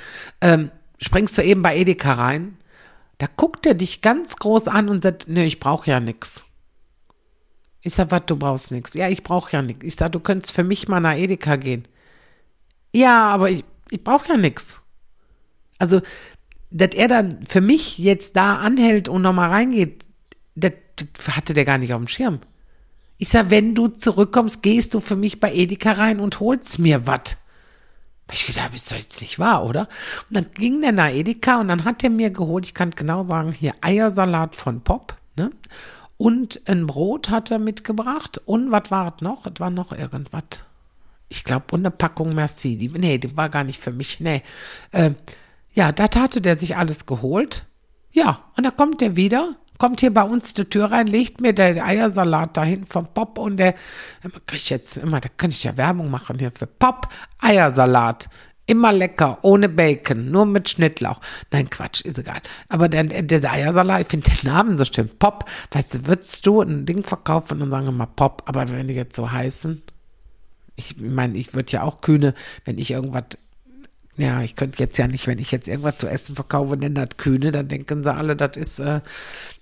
ähm, 0.42 0.72
springst 0.98 1.38
du 1.38 1.44
eben 1.44 1.62
bei 1.62 1.76
Edeka 1.76 2.14
rein. 2.14 2.58
Da 3.20 3.28
guckt 3.36 3.66
er 3.66 3.76
dich 3.76 4.02
ganz 4.02 4.38
groß 4.38 4.70
an 4.70 4.90
und 4.90 5.04
sagt, 5.04 5.26
nee, 5.28 5.46
ich 5.46 5.60
brauche 5.60 5.90
ja 5.90 6.00
nichts. 6.00 6.46
Ich 7.84 7.94
sag, 7.94 8.12
was, 8.12 8.26
du 8.26 8.38
brauchst 8.38 8.72
nichts. 8.72 8.94
Ja, 8.94 9.10
ich 9.10 9.24
brauche 9.24 9.52
ja 9.52 9.62
nichts. 9.62 9.84
Ich 9.84 9.96
sag, 9.96 10.14
du 10.14 10.22
könntest 10.22 10.54
für 10.54 10.64
mich 10.64 10.88
mal 10.88 11.02
nach 11.02 11.16
Edeka 11.16 11.58
gehen. 11.58 11.84
Ja, 12.96 13.28
aber 13.28 13.50
ich, 13.50 13.66
ich 13.90 14.04
brauche 14.04 14.30
ja 14.30 14.38
nichts. 14.38 14.82
Also, 15.80 16.02
dass 16.72 16.96
er 16.96 17.10
dann 17.10 17.44
für 17.46 17.60
mich 17.60 17.98
jetzt 17.98 18.38
da 18.38 18.56
anhält 18.58 19.10
und 19.10 19.22
nochmal 19.22 19.50
reingeht, 19.50 20.06
das, 20.56 20.72
das 20.96 21.36
hatte 21.36 21.54
der 21.54 21.66
gar 21.66 21.78
nicht 21.78 21.94
auf 21.94 22.00
dem 22.00 22.08
Schirm. 22.08 22.40
Ich 23.18 23.30
sag, 23.30 23.50
wenn 23.50 23.76
du 23.76 23.90
zurückkommst, 23.90 24.64
gehst 24.64 24.94
du 24.94 25.00
für 25.02 25.16
mich 25.16 25.40
bei 25.40 25.54
Edeka 25.54 25.92
rein 25.94 26.20
und 26.20 26.40
holst 26.40 26.80
mir 26.80 27.06
was. 27.06 27.38
Ich 28.32 28.48
gedacht, 28.48 28.74
ist 28.74 28.92
doch 28.92 28.98
jetzt 28.98 29.22
nicht 29.22 29.38
wahr, 29.38 29.66
oder? 29.66 29.88
Und 30.30 30.38
dann 30.38 30.46
ging 30.54 30.82
der 30.82 30.92
nach 30.94 31.10
Edeka 31.10 31.60
und 31.60 31.68
dann 31.68 31.84
hat 31.84 32.04
er 32.04 32.10
mir 32.10 32.32
geholt, 32.32 32.66
ich 32.66 32.74
kann 32.74 32.92
genau 32.92 33.24
sagen, 33.24 33.52
hier 33.52 33.76
Eiersalat 33.82 34.56
von 34.56 34.82
Pop, 34.82 35.16
ne? 35.36 35.52
Und 36.24 36.62
ein 36.70 36.88
Brot 36.88 37.30
hat 37.30 37.52
er 37.52 37.60
mitgebracht. 37.60 38.40
Und 38.46 38.72
was 38.72 38.90
war 38.92 39.14
es 39.14 39.22
noch? 39.22 39.46
Es 39.46 39.60
war 39.60 39.70
noch 39.70 39.92
irgendwas. 39.92 40.64
Ich 41.28 41.44
glaube, 41.44 41.66
und 41.74 41.82
eine 41.82 41.92
Packung 41.92 42.34
Merci. 42.34 42.78
Die, 42.78 42.88
nee, 42.88 43.18
die 43.18 43.36
war 43.36 43.50
gar 43.50 43.66
nicht 43.66 43.82
für 43.82 43.92
mich. 43.92 44.22
Nee. 44.22 44.42
Äh, 44.94 45.12
ja, 45.74 45.92
da 45.92 46.06
hatte 46.06 46.40
der 46.40 46.58
sich 46.58 46.78
alles 46.78 47.08
geholt. 47.08 47.66
Ja, 48.14 48.42
und 48.56 48.64
da 48.64 48.72
kommt 48.72 49.02
der 49.02 49.18
wieder, 49.18 49.58
kommt 49.78 50.00
hier 50.00 50.14
bei 50.14 50.24
uns 50.24 50.54
die 50.54 50.64
Tür 50.64 50.94
rein, 50.94 51.08
legt 51.08 51.42
mir 51.42 51.52
der 51.52 51.86
Eiersalat 51.86 52.56
dahin 52.56 52.86
vom 52.86 53.06
Pop 53.08 53.38
und 53.38 53.58
der, 53.58 53.76
krieg 54.46 54.62
ich 54.62 54.70
jetzt 54.70 54.96
immer, 54.96 55.20
da 55.20 55.28
kann 55.28 55.50
ich 55.50 55.66
ja 55.66 55.76
Werbung 55.76 56.10
machen 56.10 56.40
hier 56.40 56.54
für 56.54 56.68
Pop 56.68 57.10
Eiersalat. 57.42 58.30
Immer 58.66 58.94
lecker, 58.94 59.40
ohne 59.42 59.68
Bacon, 59.68 60.32
nur 60.32 60.46
mit 60.46 60.70
Schnittlauch. 60.70 61.20
Nein, 61.52 61.70
Quatsch, 61.70 62.02
ist 62.02 62.18
egal. 62.18 62.42
Aber 62.70 62.88
der, 62.88 63.04
der 63.04 63.52
Eiersalat, 63.52 64.04
ich 64.04 64.08
finde 64.08 64.30
den 64.30 64.50
Namen 64.50 64.78
so 64.78 64.86
schön. 64.86 65.10
Pop, 65.20 65.46
weißt 65.72 65.96
du, 65.96 66.08
würdest 66.08 66.46
du 66.46 66.62
ein 66.62 66.86
Ding 66.86 67.04
verkaufen 67.04 67.62
und 67.62 67.72
sagen 67.72 67.96
mal 67.98 68.06
Pop, 68.06 68.44
aber 68.46 68.70
wenn 68.70 68.88
die 68.88 68.94
jetzt 68.94 69.18
so 69.18 69.32
heißen, 69.32 69.82
ich 70.76 70.98
meine, 70.98 71.38
ich 71.38 71.54
würde 71.54 71.72
ja 71.74 71.84
auch 71.84 72.00
kühne, 72.00 72.34
wenn 72.64 72.78
ich 72.78 72.92
irgendwas, 72.92 73.26
ja, 74.16 74.42
ich 74.42 74.56
könnte 74.56 74.82
jetzt 74.82 74.98
ja 74.98 75.08
nicht, 75.08 75.28
wenn 75.28 75.40
ich 75.40 75.52
jetzt 75.52 75.68
irgendwas 75.68 75.98
zu 75.98 76.08
essen 76.08 76.36
verkaufe, 76.36 76.78
nenne 76.78 77.06
das 77.06 77.18
kühne, 77.18 77.52
dann 77.52 77.68
denken 77.68 78.04
sie 78.04 78.14
alle, 78.14 78.36
das 78.36 78.56
ist 78.56 78.80
äh, 78.80 79.02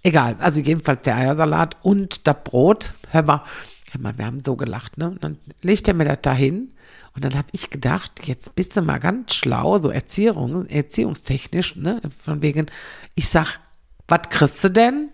egal. 0.03 0.35
Also 0.39 0.61
jedenfalls 0.61 1.03
der 1.03 1.15
Eiersalat 1.15 1.77
und 1.81 2.27
das 2.27 2.35
Brot. 2.43 2.93
Hör 3.09 3.23
mal, 3.23 3.43
hör 3.91 4.01
mal, 4.01 4.17
wir 4.17 4.25
haben 4.25 4.43
so 4.43 4.55
gelacht, 4.55 4.97
ne? 4.97 5.09
Und 5.09 5.23
dann 5.23 5.37
legt 5.61 5.87
er 5.87 5.93
mir 5.93 6.05
das 6.05 6.21
dahin 6.21 6.73
und 7.13 7.25
dann 7.25 7.35
habe 7.35 7.49
ich 7.51 7.69
gedacht, 7.69 8.25
jetzt 8.25 8.55
bist 8.55 8.75
du 8.75 8.81
mal 8.81 8.99
ganz 8.99 9.33
schlau, 9.35 9.79
so 9.79 9.89
Erziehung, 9.89 10.65
erziehungstechnisch, 10.67 11.75
ne? 11.75 12.01
Von 12.23 12.41
wegen, 12.41 12.67
ich 13.15 13.27
sag, 13.27 13.59
was 14.07 14.21
kriegst 14.29 14.63
du 14.63 14.69
denn? 14.69 15.09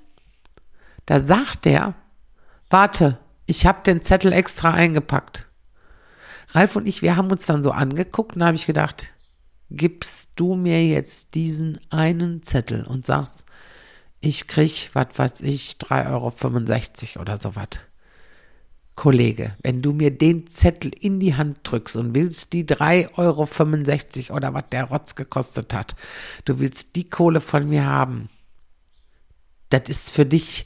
Da 1.05 1.19
sagt 1.19 1.65
der, 1.65 1.95
warte, 2.69 3.17
ich 3.47 3.65
habe 3.65 3.81
den 3.83 4.01
Zettel 4.01 4.31
extra 4.31 4.73
eingepackt. 4.73 5.47
Ralf 6.49 6.75
und 6.75 6.87
ich, 6.87 7.01
wir 7.01 7.15
haben 7.15 7.31
uns 7.31 7.45
dann 7.45 7.63
so 7.63 7.71
angeguckt 7.71 8.35
und 8.35 8.41
da 8.41 8.47
habe 8.47 8.57
ich 8.57 8.67
gedacht, 8.67 9.09
gibst 9.69 10.31
du 10.35 10.55
mir 10.55 10.85
jetzt 10.85 11.35
diesen 11.35 11.79
einen 11.89 12.43
Zettel 12.43 12.85
und 12.85 13.05
sagst, 13.05 13.45
ich 14.21 14.47
krieg, 14.47 14.89
was 14.93 15.07
weiß 15.15 15.41
ich, 15.41 15.73
3,65 15.73 17.15
Euro 17.15 17.21
oder 17.21 17.37
sowas. 17.37 17.67
Kollege, 18.97 19.55
wenn 19.61 19.83
du 19.83 19.93
mir 19.93 20.09
den 20.09 20.47
Zettel 20.49 20.91
in 20.99 21.19
die 21.19 21.35
Hand 21.35 21.59
drückst 21.63 21.97
und 21.97 22.15
willst 22.15 22.51
die 22.51 22.65
3,65 22.65 24.29
Euro 24.31 24.35
oder 24.35 24.53
was 24.55 24.63
der 24.71 24.85
Rotz 24.85 25.13
gekostet 25.13 25.73
hat, 25.73 25.95
du 26.45 26.59
willst 26.59 26.95
die 26.95 27.07
Kohle 27.07 27.39
von 27.39 27.69
mir 27.69 27.85
haben, 27.85 28.27
das 29.69 29.83
ist 29.87 30.11
für 30.11 30.25
dich 30.25 30.65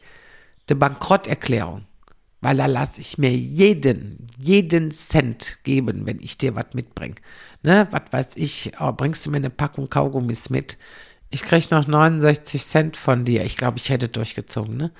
die 0.70 0.76
Bankrotterklärung. 0.76 1.86
Weil 2.40 2.58
da 2.58 2.66
lasse 2.66 3.02
ich 3.02 3.20
mir 3.20 3.32
jeden, 3.32 4.28
jeden 4.40 4.92
Cent 4.92 5.60
geben, 5.64 6.08
wenn 6.08 6.20
ich 6.22 6.40
dir 6.40 6.56
was 6.56 6.74
mitbringe. 6.74 7.16
Ne, 7.62 7.88
was 7.92 8.02
weiß 8.12 8.38
ich, 8.38 8.72
oh, 8.80 8.94
bringst 8.94 9.26
du 9.26 9.30
mir 9.30 9.38
eine 9.38 9.52
Packung 9.52 9.90
Kaugummis 9.90 10.50
mit? 10.50 10.78
Ich 11.30 11.44
krieg 11.44 11.70
noch 11.70 11.86
69 11.86 12.64
Cent 12.64 12.98
von 12.98 13.26
dir. 13.26 13.44
Ich 13.44 13.58
glaube, 13.58 13.78
ich 13.78 13.90
hätte 13.90 14.10
durchgezogen, 14.10 14.76
ne? 14.76 14.92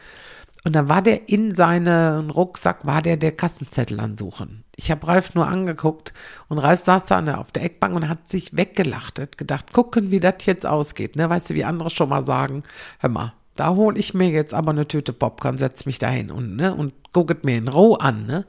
Und 0.64 0.74
dann 0.74 0.90
war 0.90 1.02
der 1.02 1.28
in 1.28 1.56
seinen 1.56 2.30
Rucksack, 2.30 2.86
war 2.86 3.02
der 3.02 3.18
der 3.18 3.32
Kassenzettel 3.32 4.00
ansuchen. 4.00 4.64
Ich 4.76 4.92
habe 4.92 5.08
Ralf 5.08 5.34
nur 5.34 5.48
angeguckt 5.48 6.14
und 6.50 6.60
Ralf 6.60 6.82
saß 6.82 7.08
da 7.08 7.36
auf 7.36 7.52
der 7.52 7.64
Eckbank 7.64 7.96
und 7.96 8.08
hat 8.08 8.30
sich 8.30 8.56
weggelacht, 8.56 9.20
hat 9.20 9.38
gedacht, 9.38 9.74
gucken, 9.74 10.12
wie 10.12 10.20
das 10.20 10.46
jetzt 10.46 10.66
ausgeht. 10.66 11.16
Ne? 11.16 11.30
Weißt 11.30 11.50
du, 11.50 11.56
wie 11.56 11.64
andere 11.64 11.90
schon 11.90 12.10
mal 12.10 12.24
sagen, 12.24 12.64
hör 13.00 13.10
mal, 13.10 13.34
da 13.56 13.70
hole 13.70 13.98
ich 13.98 14.14
mir 14.14 14.30
jetzt 14.30 14.54
aber 14.54 14.72
eine 14.72 14.88
Tüte 14.88 15.14
Popcorn, 15.14 15.58
setz 15.58 15.86
mich 15.86 16.00
dahin 16.00 16.32
und, 16.32 16.56
ne, 16.56 16.74
und 16.74 16.94
gucket 17.12 17.44
mir 17.44 17.58
in 17.58 17.68
Roh 17.68 17.96
an. 17.96 18.26
Ne? 18.26 18.46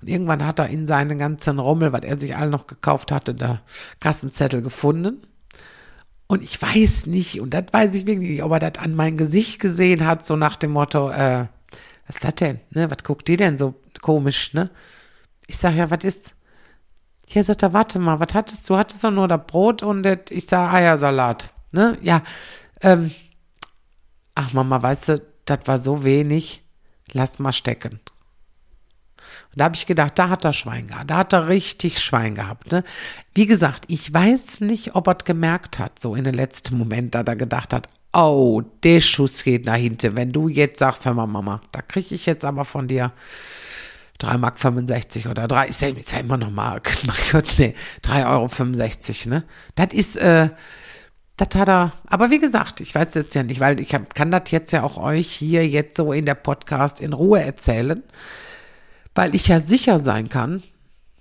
Und 0.00 0.08
irgendwann 0.08 0.44
hat 0.44 0.58
er 0.58 0.68
in 0.68 0.86
seinen 0.86 1.18
ganzen 1.18 1.58
Rummel, 1.58 1.92
was 1.92 2.02
er 2.02 2.18
sich 2.18 2.36
all 2.36 2.50
noch 2.50 2.66
gekauft 2.66 3.12
hatte, 3.12 3.34
da 3.34 3.60
Kassenzettel 4.00 4.62
gefunden 4.62 5.22
und 6.32 6.42
ich 6.42 6.62
weiß 6.62 7.04
nicht, 7.08 7.42
und 7.42 7.52
das 7.52 7.64
weiß 7.72 7.92
ich 7.92 8.06
wirklich 8.06 8.30
nicht, 8.30 8.42
ob 8.42 8.52
er 8.52 8.58
das 8.58 8.82
an 8.82 8.94
mein 8.94 9.18
Gesicht 9.18 9.60
gesehen 9.60 10.06
hat, 10.06 10.24
so 10.24 10.34
nach 10.34 10.56
dem 10.56 10.70
Motto, 10.70 11.10
äh, 11.10 11.46
was 12.06 12.16
ist 12.16 12.24
das 12.24 12.34
denn? 12.36 12.58
Ne? 12.70 12.90
Was 12.90 13.04
guckt 13.04 13.28
die 13.28 13.36
denn 13.36 13.58
so 13.58 13.74
komisch, 14.00 14.54
ne? 14.54 14.70
Ich 15.46 15.58
sag 15.58 15.74
ja, 15.74 15.90
was 15.90 16.04
ist? 16.04 16.34
Ja, 17.28 17.44
sagt 17.44 17.62
er, 17.62 17.74
warte 17.74 17.98
mal, 17.98 18.18
was 18.18 18.32
hattest 18.32 18.70
du? 18.70 18.78
Hattest 18.78 19.04
du 19.04 19.10
nur 19.10 19.28
das 19.28 19.42
Brot 19.46 19.82
und 19.82 20.04
das, 20.04 20.20
ich 20.30 20.46
sag 20.46 20.72
Eiersalat, 20.72 21.52
ne? 21.70 21.98
Ja, 22.00 22.22
ähm, 22.80 23.10
ach 24.34 24.54
Mama, 24.54 24.82
weißt 24.82 25.08
du, 25.10 25.22
das 25.44 25.58
war 25.66 25.78
so 25.78 26.02
wenig, 26.02 26.64
lass 27.12 27.40
mal 27.40 27.52
stecken. 27.52 28.00
Und 29.52 29.60
da 29.60 29.64
habe 29.64 29.76
ich 29.76 29.86
gedacht, 29.86 30.18
da 30.18 30.30
hat 30.30 30.46
er 30.46 30.54
Schwein 30.54 30.86
gehabt. 30.86 31.10
Da 31.10 31.18
hat 31.18 31.32
er 31.34 31.48
richtig 31.48 32.00
Schwein 32.00 32.34
gehabt. 32.34 32.72
Ne? 32.72 32.84
Wie 33.34 33.46
gesagt, 33.46 33.84
ich 33.88 34.12
weiß 34.12 34.62
nicht, 34.62 34.94
ob 34.94 35.08
er 35.08 35.16
es 35.18 35.24
gemerkt 35.24 35.78
hat, 35.78 35.98
so 35.98 36.14
in 36.14 36.24
den 36.24 36.34
letzten 36.34 36.78
Moment, 36.78 37.14
da 37.14 37.20
er 37.20 37.36
gedacht 37.36 37.74
hat, 37.74 37.86
oh, 38.14 38.62
der 38.82 39.00
Schuss 39.00 39.44
geht 39.44 39.66
nach 39.66 39.76
hinten. 39.76 40.16
Wenn 40.16 40.32
du 40.32 40.48
jetzt 40.48 40.78
sagst, 40.78 41.04
hör 41.04 41.12
mal, 41.12 41.26
Mama, 41.26 41.60
da 41.70 41.82
kriege 41.82 42.14
ich 42.14 42.24
jetzt 42.24 42.46
aber 42.46 42.64
von 42.64 42.88
dir 42.88 43.12
3,65 44.20 44.38
Mark 44.38 45.30
oder 45.30 45.48
3, 45.48 45.66
ist 45.66 45.82
ja, 45.82 45.88
ist 45.88 46.12
ja 46.12 46.20
immer 46.20 46.38
noch 46.38 46.50
Mark, 46.50 46.90
mein 47.06 47.16
Gott, 47.30 47.54
nee, 47.58 47.74
3,65 48.04 49.26
Euro, 49.26 49.34
ne? 49.34 49.44
Das 49.74 49.92
ist, 49.92 50.16
äh, 50.16 50.48
das 51.36 51.48
hat 51.54 51.68
er, 51.68 51.92
aber 52.06 52.30
wie 52.30 52.38
gesagt, 52.38 52.80
ich 52.80 52.94
weiß 52.94 53.14
jetzt 53.14 53.34
ja 53.34 53.42
nicht, 53.42 53.60
weil 53.60 53.80
ich 53.80 53.94
hab, 53.94 54.14
kann 54.14 54.30
das 54.30 54.50
jetzt 54.50 54.72
ja 54.72 54.82
auch 54.82 54.96
euch 54.96 55.30
hier 55.30 55.66
jetzt 55.66 55.96
so 55.96 56.12
in 56.12 56.24
der 56.24 56.34
Podcast 56.36 57.00
in 57.00 57.12
Ruhe 57.12 57.42
erzählen 57.42 58.02
weil 59.14 59.34
ich 59.34 59.48
ja 59.48 59.60
sicher 59.60 59.98
sein 59.98 60.28
kann, 60.28 60.62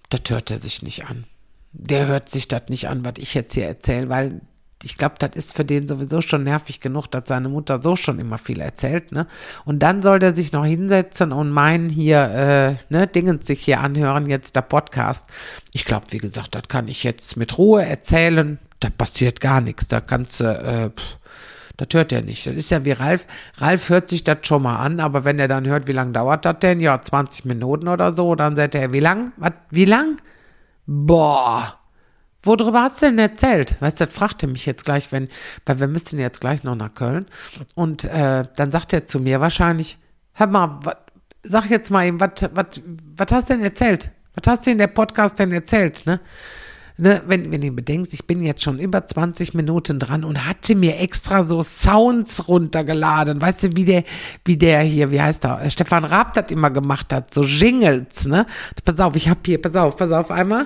das 0.09 0.21
hört 0.29 0.51
er 0.51 0.59
sich 0.59 0.81
nicht 0.81 1.05
an. 1.05 1.25
der 1.73 2.07
hört 2.07 2.29
sich 2.29 2.47
das 2.47 2.63
nicht 2.67 2.89
an, 2.89 3.05
was 3.05 3.13
ich 3.17 3.33
jetzt 3.33 3.53
hier 3.53 3.65
erzähle, 3.65 4.09
weil 4.09 4.41
ich 4.83 4.97
glaube, 4.97 5.15
das 5.19 5.35
ist 5.35 5.55
für 5.55 5.63
den 5.63 5.87
sowieso 5.87 6.21
schon 6.21 6.43
nervig 6.43 6.79
genug, 6.79 7.07
dass 7.07 7.23
seine 7.27 7.49
Mutter 7.49 7.81
so 7.81 7.95
schon 7.95 8.19
immer 8.19 8.37
viel 8.37 8.59
erzählt, 8.59 9.11
ne? 9.11 9.27
Und 9.63 9.79
dann 9.79 10.01
soll 10.01 10.19
der 10.19 10.33
sich 10.35 10.51
noch 10.53 10.65
hinsetzen 10.65 11.31
und 11.31 11.51
meinen 11.51 11.89
hier, 11.89 12.77
äh, 12.89 12.93
ne, 12.93 13.07
Dingens 13.07 13.47
sich 13.47 13.63
hier 13.63 13.79
anhören, 13.81 14.27
jetzt 14.27 14.55
der 14.55 14.63
Podcast. 14.63 15.27
Ich 15.71 15.85
glaube, 15.85 16.07
wie 16.09 16.17
gesagt, 16.17 16.55
das 16.55 16.63
kann 16.67 16.87
ich 16.87 17.03
jetzt 17.03 17.37
mit 17.37 17.57
Ruhe 17.57 17.85
erzählen. 17.85 18.59
Da 18.79 18.89
passiert 18.89 19.39
gar 19.39 19.61
nichts. 19.61 19.87
Da 19.87 20.01
kannst 20.01 20.39
du, 20.39 20.45
äh, 20.45 20.89
pff, 20.89 21.19
das 21.77 21.87
hört 21.93 22.11
er 22.11 22.21
nicht. 22.21 22.45
Das 22.47 22.55
ist 22.55 22.71
ja 22.71 22.83
wie 22.85 22.91
Ralf. 22.91 23.25
Ralf 23.57 23.89
hört 23.89 24.09
sich 24.09 24.23
das 24.23 24.39
schon 24.43 24.63
mal 24.63 24.77
an, 24.77 24.99
aber 24.99 25.23
wenn 25.23 25.39
er 25.39 25.47
dann 25.47 25.67
hört, 25.67 25.87
wie 25.87 25.93
lange 25.93 26.11
dauert 26.11 26.45
das 26.45 26.59
denn? 26.59 26.79
Ja, 26.79 27.01
20 27.01 27.45
Minuten 27.45 27.87
oder 27.87 28.15
so, 28.15 28.35
dann 28.35 28.55
sagt 28.55 28.75
er, 28.75 28.93
wie 28.93 28.99
lang? 28.99 29.31
Was, 29.37 29.53
wie 29.69 29.85
lang? 29.85 30.17
Boah. 30.85 31.77
Worüber 32.43 32.81
hast 32.81 33.01
du 33.01 33.05
denn 33.05 33.19
erzählt? 33.19 33.75
Weißt 33.81 34.01
du, 34.01 34.05
das 34.05 34.13
fragte 34.13 34.47
mich 34.47 34.65
jetzt 34.65 34.83
gleich, 34.83 35.11
wenn, 35.11 35.27
weil 35.65 35.79
wir 35.79 35.87
müssten 35.87 36.17
jetzt 36.17 36.41
gleich 36.41 36.63
noch 36.63 36.75
nach 36.75 36.93
Köln. 36.93 37.27
Und 37.75 38.03
äh, 38.05 38.45
dann 38.55 38.71
sagt 38.71 38.93
er 38.93 39.05
zu 39.05 39.19
mir 39.19 39.39
wahrscheinlich, 39.41 39.99
hör 40.33 40.47
mal, 40.47 40.79
wat, 40.83 41.11
sag 41.43 41.69
jetzt 41.69 41.91
mal 41.91 42.05
eben, 42.05 42.19
was 42.19 43.31
hast 43.31 43.49
du 43.49 43.53
denn 43.53 43.63
erzählt? 43.63 44.11
Was 44.33 44.51
hast 44.51 44.65
du 44.65 44.71
in 44.71 44.77
der 44.77 44.87
Podcast 44.87 45.37
denn 45.39 45.51
erzählt? 45.51 46.03
Ne? 46.05 46.19
Ne, 46.97 47.21
wenn, 47.25 47.51
wenn 47.51 47.61
du 47.61 47.71
bedenkst, 47.71 48.13
ich 48.13 48.25
bin 48.27 48.43
jetzt 48.43 48.63
schon 48.63 48.77
über 48.77 49.05
20 49.05 49.53
Minuten 49.53 49.97
dran 49.97 50.23
und 50.23 50.45
hatte 50.45 50.75
mir 50.75 50.99
extra 50.99 51.43
so 51.43 51.63
Sounds 51.63 52.47
runtergeladen. 52.47 53.41
Weißt 53.41 53.63
du, 53.63 53.75
wie 53.75 53.85
der, 53.85 54.03
wie 54.45 54.57
der 54.57 54.81
hier, 54.81 55.11
wie 55.11 55.21
heißt 55.21 55.45
er, 55.45 55.69
Stefan 55.71 56.05
Raab 56.05 56.33
das 56.33 56.51
immer 56.51 56.69
gemacht 56.69 57.13
hat, 57.13 57.33
so 57.33 57.43
Jingles, 57.43 58.25
ne? 58.25 58.45
Pass 58.83 58.99
auf, 58.99 59.15
ich 59.15 59.29
hab 59.29 59.45
hier, 59.45 59.61
pass 59.61 59.75
auf, 59.75 59.97
pass 59.97 60.11
auf 60.11 60.29
einmal. 60.31 60.65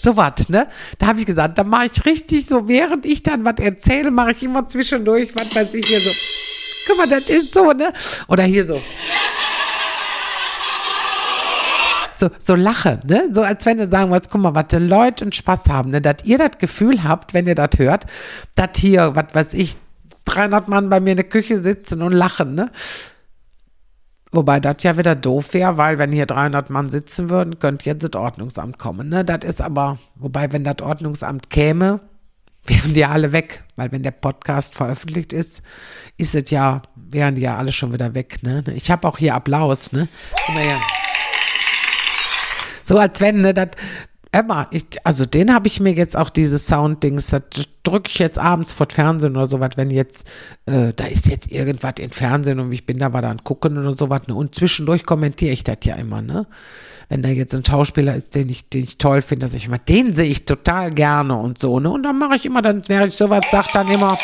So 0.00 0.16
was, 0.16 0.48
ne? 0.48 0.68
Da 0.98 1.08
habe 1.08 1.20
ich 1.20 1.26
gesagt, 1.26 1.58
da 1.58 1.64
mache 1.64 1.90
ich 1.92 2.04
richtig 2.04 2.46
so, 2.46 2.68
während 2.68 3.04
ich 3.04 3.22
dann 3.22 3.44
was 3.44 3.58
erzähle, 3.58 4.10
mache 4.10 4.32
ich 4.32 4.42
immer 4.42 4.66
zwischendurch, 4.66 5.30
was 5.34 5.54
weiß 5.54 5.74
ich 5.74 5.86
hier 5.86 6.00
so. 6.00 6.10
Guck 6.86 6.96
mal, 6.96 7.08
das 7.08 7.28
ist 7.28 7.52
so, 7.52 7.72
ne? 7.72 7.92
Oder 8.28 8.44
hier 8.44 8.64
so. 8.64 8.80
So, 12.18 12.30
so 12.38 12.56
lache, 12.56 13.00
ne? 13.06 13.28
So 13.32 13.42
als 13.42 13.64
wenn 13.64 13.78
du 13.78 13.88
sagen 13.88 14.10
wolltest, 14.10 14.32
guck 14.32 14.40
mal, 14.40 14.54
was 14.54 14.66
die 14.66 14.76
Leute 14.76 15.24
und 15.24 15.36
Spaß 15.36 15.68
haben, 15.68 15.90
ne? 15.90 16.00
Dass 16.00 16.24
ihr 16.24 16.36
das 16.36 16.58
Gefühl 16.58 17.04
habt, 17.04 17.32
wenn 17.32 17.46
ihr 17.46 17.54
das 17.54 17.78
hört, 17.78 18.06
dass 18.56 18.70
hier, 18.76 19.14
was 19.14 19.34
weiß 19.34 19.54
ich, 19.54 19.76
300 20.24 20.66
Mann 20.66 20.88
bei 20.88 20.98
mir 20.98 21.10
in 21.10 21.16
der 21.16 21.28
Küche 21.28 21.62
sitzen 21.62 22.02
und 22.02 22.12
lachen, 22.12 22.54
ne? 22.54 22.70
Wobei 24.32 24.60
das 24.60 24.82
ja 24.82 24.98
wieder 24.98 25.14
doof 25.14 25.54
wäre, 25.54 25.78
weil 25.78 25.98
wenn 25.98 26.12
hier 26.12 26.26
300 26.26 26.70
Mann 26.70 26.90
sitzen 26.90 27.30
würden, 27.30 27.58
könnte 27.58 27.86
jetzt 27.86 28.02
das 28.02 28.20
Ordnungsamt 28.20 28.78
kommen. 28.78 29.08
Ne? 29.08 29.24
Das 29.24 29.42
ist 29.44 29.62
aber, 29.62 29.98
wobei 30.16 30.52
wenn 30.52 30.64
das 30.64 30.82
Ordnungsamt 30.82 31.48
käme, 31.48 32.00
wären 32.66 32.92
die 32.92 33.06
alle 33.06 33.32
weg. 33.32 33.64
Weil 33.76 33.90
wenn 33.90 34.02
der 34.02 34.10
Podcast 34.10 34.74
veröffentlicht 34.74 35.32
ist, 35.32 35.62
ist 36.18 36.34
es 36.34 36.50
ja, 36.50 36.82
wären 36.94 37.36
die 37.36 37.42
ja 37.42 37.56
alle 37.56 37.72
schon 37.72 37.92
wieder 37.94 38.14
weg. 38.14 38.42
Ne? 38.42 38.62
Ich 38.74 38.90
habe 38.90 39.08
auch 39.08 39.16
hier 39.16 39.34
Applaus. 39.34 39.92
Ne? 39.92 40.08
Guck 40.44 40.54
mal 40.54 40.64
her. 40.64 40.80
So 42.88 42.96
als 42.96 43.20
wenn, 43.20 43.42
ne, 43.42 43.52
das, 43.52 43.68
Emma, 44.32 44.66
ich, 44.70 44.84
also 45.04 45.26
den 45.26 45.52
habe 45.52 45.66
ich 45.66 45.78
mir 45.78 45.92
jetzt 45.92 46.16
auch 46.16 46.30
diese 46.30 46.58
Sound-Dings, 46.58 47.26
das 47.26 47.42
drücke 47.82 48.08
ich 48.08 48.18
jetzt 48.18 48.38
abends 48.38 48.72
vor 48.72 48.86
Fernsehen 48.90 49.36
oder 49.36 49.46
sowas, 49.46 49.70
wenn 49.76 49.90
jetzt, 49.90 50.26
äh, 50.64 50.94
da 50.96 51.04
ist 51.04 51.28
jetzt 51.28 51.52
irgendwas 51.52 51.94
im 52.00 52.10
Fernsehen 52.10 52.60
und 52.60 52.72
ich 52.72 52.86
bin 52.86 52.98
da 52.98 53.10
mal 53.10 53.20
dann 53.20 53.44
gucken 53.44 53.76
oder 53.76 53.94
sowas, 53.94 54.22
ne? 54.26 54.34
Und 54.34 54.54
zwischendurch 54.54 55.04
kommentiere 55.04 55.52
ich 55.52 55.64
das 55.64 55.78
ja 55.82 55.96
immer, 55.96 56.22
ne? 56.22 56.46
Wenn 57.10 57.22
da 57.22 57.28
jetzt 57.28 57.54
ein 57.54 57.64
Schauspieler 57.64 58.16
ist, 58.16 58.34
den 58.34 58.48
ich, 58.48 58.70
den 58.70 58.84
ich 58.84 58.96
toll 58.96 59.20
finde, 59.20 59.44
dass 59.44 59.54
ich 59.54 59.66
immer, 59.66 59.78
den 59.78 60.14
sehe 60.14 60.30
ich 60.30 60.46
total 60.46 60.90
gerne 60.90 61.36
und 61.36 61.58
so, 61.58 61.80
ne? 61.80 61.90
Und 61.90 62.04
dann 62.04 62.18
mache 62.18 62.36
ich 62.36 62.46
immer, 62.46 62.62
dann, 62.62 62.82
während 62.88 63.08
ich 63.08 63.18
sowas 63.18 63.44
sage, 63.50 63.68
dann 63.74 63.88
immer 63.88 64.18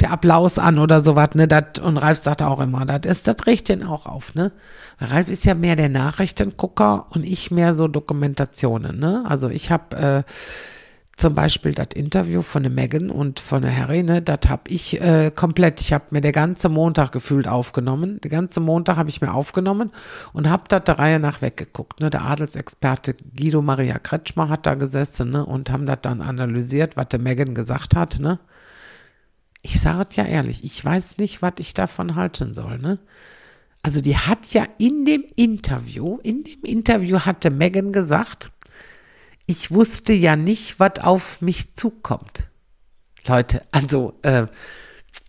der 0.00 0.12
Applaus 0.12 0.58
an 0.58 0.78
oder 0.78 1.02
sowas, 1.02 1.30
ne? 1.34 1.48
Dat, 1.48 1.78
und 1.78 1.96
Ralf 1.96 2.22
sagt 2.22 2.42
auch 2.42 2.60
immer, 2.60 2.84
das 2.84 3.10
ist, 3.10 3.28
das 3.28 3.36
riecht 3.46 3.68
den 3.68 3.82
auch 3.82 4.06
auf, 4.06 4.34
ne? 4.34 4.52
Ralf 5.00 5.28
ist 5.28 5.44
ja 5.44 5.54
mehr 5.54 5.76
der 5.76 5.88
Nachrichtengucker 5.88 7.06
und 7.10 7.24
ich 7.24 7.50
mehr 7.50 7.74
so 7.74 7.88
Dokumentationen, 7.88 8.98
ne? 8.98 9.24
Also 9.26 9.48
ich 9.48 9.70
habe 9.70 9.96
äh, 9.96 10.22
zum 11.16 11.34
Beispiel 11.34 11.72
das 11.72 11.88
Interview 11.94 12.42
von 12.42 12.62
der 12.62 12.70
Megan 12.70 13.10
und 13.10 13.40
von 13.40 13.62
der 13.62 13.74
Harry, 13.74 14.02
ne, 14.02 14.20
das 14.20 14.40
habe 14.48 14.64
ich 14.68 15.00
äh, 15.00 15.30
komplett, 15.34 15.80
ich 15.80 15.94
habe 15.94 16.04
mir 16.10 16.20
der 16.20 16.32
ganze 16.32 16.68
Montag 16.68 17.10
gefühlt 17.10 17.48
aufgenommen. 17.48 18.20
Den 18.20 18.30
ganzen 18.30 18.62
Montag 18.62 18.98
habe 18.98 19.08
ich 19.08 19.22
mir 19.22 19.32
aufgenommen 19.32 19.92
und 20.34 20.50
habe 20.50 20.64
da 20.68 20.78
der 20.78 20.98
Reihe 20.98 21.18
nach 21.18 21.40
weggeguckt. 21.40 22.00
Ne. 22.00 22.10
Der 22.10 22.26
Adelsexperte 22.26 23.16
Guido 23.34 23.62
Maria 23.62 23.98
Kretschmer 23.98 24.50
hat 24.50 24.66
da 24.66 24.74
gesessen 24.74 25.30
ne, 25.30 25.46
und 25.46 25.70
haben 25.70 25.86
das 25.86 25.98
dann 26.02 26.20
analysiert, 26.20 26.98
was 26.98 27.08
der 27.08 27.20
Megan 27.20 27.54
gesagt 27.54 27.96
hat. 27.96 28.18
Ne. 28.20 28.38
Ich 29.66 29.80
sage 29.80 30.06
es 30.08 30.16
ja 30.16 30.24
ehrlich, 30.24 30.62
ich 30.62 30.84
weiß 30.84 31.18
nicht, 31.18 31.42
was 31.42 31.54
ich 31.58 31.74
davon 31.74 32.14
halten 32.14 32.54
soll. 32.54 32.78
Ne. 32.78 33.00
Also 33.82 34.00
die 34.00 34.16
hat 34.16 34.52
ja 34.52 34.64
in 34.78 35.04
dem 35.04 35.24
Interview, 35.34 36.18
in 36.22 36.44
dem 36.44 36.62
Interview 36.62 37.18
hatte 37.18 37.50
Megan 37.50 37.92
gesagt, 37.92 38.52
ich 39.44 39.72
wusste 39.72 40.12
ja 40.12 40.36
nicht, 40.36 40.78
was 40.78 41.00
auf 41.02 41.40
mich 41.40 41.74
zukommt. 41.74 42.44
Leute, 43.26 43.62
also, 43.72 44.14
äh, 44.22 44.46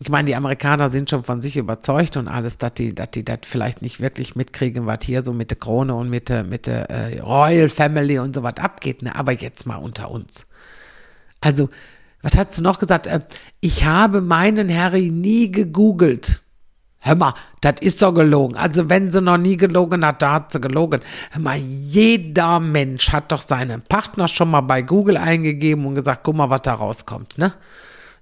ich 0.03 0.09
meine, 0.09 0.27
die 0.27 0.35
Amerikaner 0.35 0.91
sind 0.91 1.09
schon 1.09 1.23
von 1.23 1.41
sich 1.41 1.57
überzeugt 1.57 2.15
und 2.15 2.27
alles, 2.27 2.59
dass 2.59 2.75
die, 2.75 2.93
dass 2.93 3.09
die 3.09 3.25
das 3.25 3.39
vielleicht 3.41 3.81
nicht 3.81 3.99
wirklich 3.99 4.35
mitkriegen, 4.35 4.85
was 4.85 4.99
hier 5.03 5.23
so 5.23 5.33
mit 5.33 5.49
der 5.49 5.57
Krone 5.57 5.95
und 5.95 6.11
mit 6.11 6.29
der, 6.29 6.43
mit 6.43 6.67
der 6.67 6.91
äh, 6.91 7.19
Royal 7.21 7.69
Family 7.69 8.19
und 8.19 8.35
so 8.35 8.43
was 8.43 8.57
abgeht, 8.57 9.01
ne? 9.01 9.15
Aber 9.15 9.31
jetzt 9.31 9.65
mal 9.65 9.77
unter 9.77 10.11
uns. 10.11 10.45
Also, 11.41 11.69
was 12.21 12.35
hat 12.35 12.53
sie 12.53 12.61
noch 12.61 12.79
gesagt? 12.79 13.07
Äh, 13.07 13.21
ich 13.61 13.85
habe 13.85 14.21
meinen 14.21 14.75
Harry 14.75 15.09
nie 15.09 15.51
gegoogelt. 15.51 16.41
Hör 16.99 17.15
mal, 17.15 17.33
das 17.61 17.75
ist 17.79 18.01
doch 18.01 18.11
gelogen. 18.11 18.57
Also 18.57 18.89
wenn 18.89 19.11
sie 19.11 19.21
noch 19.21 19.37
nie 19.37 19.55
gelogen 19.55 20.05
hat, 20.05 20.21
da 20.21 20.33
hat 20.33 20.51
sie 20.51 20.59
gelogen. 20.59 21.01
Hör 21.31 21.41
mal, 21.41 21.57
jeder 21.57 22.59
Mensch 22.59 23.11
hat 23.11 23.31
doch 23.31 23.41
seinen 23.41 23.81
Partner 23.81 24.27
schon 24.27 24.51
mal 24.51 24.61
bei 24.61 24.81
Google 24.81 25.17
eingegeben 25.17 25.85
und 25.85 25.95
gesagt, 25.95 26.21
guck 26.23 26.35
mal, 26.35 26.49
was 26.49 26.63
da 26.63 26.73
rauskommt, 26.73 27.37
ne? 27.37 27.53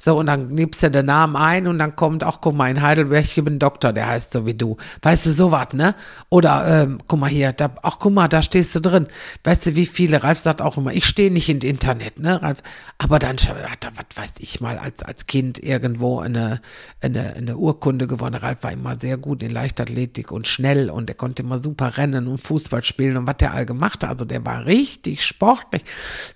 So, 0.06 0.20
und 0.20 0.28
dann 0.28 0.50
nimmst 0.50 0.84
du 0.84 0.92
den 0.92 1.08
Namen 1.08 1.36
ein 1.36 1.66
und 1.66 1.80
dann 1.80 1.96
kommt, 1.96 2.24
auch 2.24 2.40
guck 2.40 2.56
mal, 2.56 2.70
in 2.70 2.84
Heidelberg, 2.84 3.26
ich 3.26 3.44
bin 3.44 3.58
Doktor, 3.58 3.92
der 3.92 4.06
heißt 4.06 4.34
so 4.34 4.46
wie 4.46 4.54
du. 4.54 4.78
Weißt 5.02 5.26
du, 5.26 5.32
so 5.32 5.52
was, 5.52 5.74
ne? 5.74 5.96
Oder, 6.30 6.84
ähm, 6.84 7.00
guck 7.08 7.20
mal 7.20 7.28
hier, 7.28 7.54
da, 7.54 7.74
ach, 7.82 7.98
guck 7.98 8.14
mal, 8.14 8.28
da 8.28 8.44
stehst 8.44 8.76
du 8.76 8.82
drin. 8.82 9.08
Weißt 9.44 9.66
du, 9.66 9.74
wie 9.74 9.88
viele, 9.88 10.22
Ralf 10.22 10.38
sagt 10.38 10.62
auch 10.62 10.78
immer, 10.78 10.94
ich 10.94 11.06
stehe 11.06 11.32
nicht 11.32 11.50
in 11.50 11.60
Internet, 11.62 12.20
ne, 12.20 12.40
Ralf? 12.40 12.62
Aber 13.00 13.18
dann 13.18 13.38
hat 13.38 13.84
er, 13.84 13.94
was 13.96 14.16
weiß 14.16 14.34
ich 14.42 14.62
mal, 14.62 14.78
als, 14.78 15.02
als 15.02 15.26
Kind 15.26 15.58
irgendwo 15.58 16.20
eine, 16.20 16.62
eine, 17.02 17.34
eine 17.34 17.58
Urkunde 17.58 18.06
gewonnen. 18.06 18.36
Ralf 18.36 18.62
war 18.62 18.74
immer 18.74 19.00
sehr 19.00 19.18
gut 19.18 19.42
in 19.42 19.50
Leichtathletik 19.50 20.32
und 20.32 20.48
schnell 20.48 20.92
und 20.92 21.10
er 21.10 21.16
konnte 21.16 21.42
immer 21.42 21.58
super 21.58 21.98
rennen 21.98 22.28
und 22.28 22.38
Fußball 22.38 22.84
spielen 22.84 23.18
und 23.18 23.26
was 23.26 23.38
der 23.38 23.56
all 23.56 23.66
gemacht 23.66 24.04
hat. 24.04 24.12
Also 24.12 24.26
der 24.26 24.46
war 24.46 24.68
richtig 24.68 25.26
sportlich, 25.26 25.84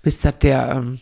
bis 0.02 0.22
dass 0.22 0.40
der, 0.40 0.72
ähm, 0.72 0.98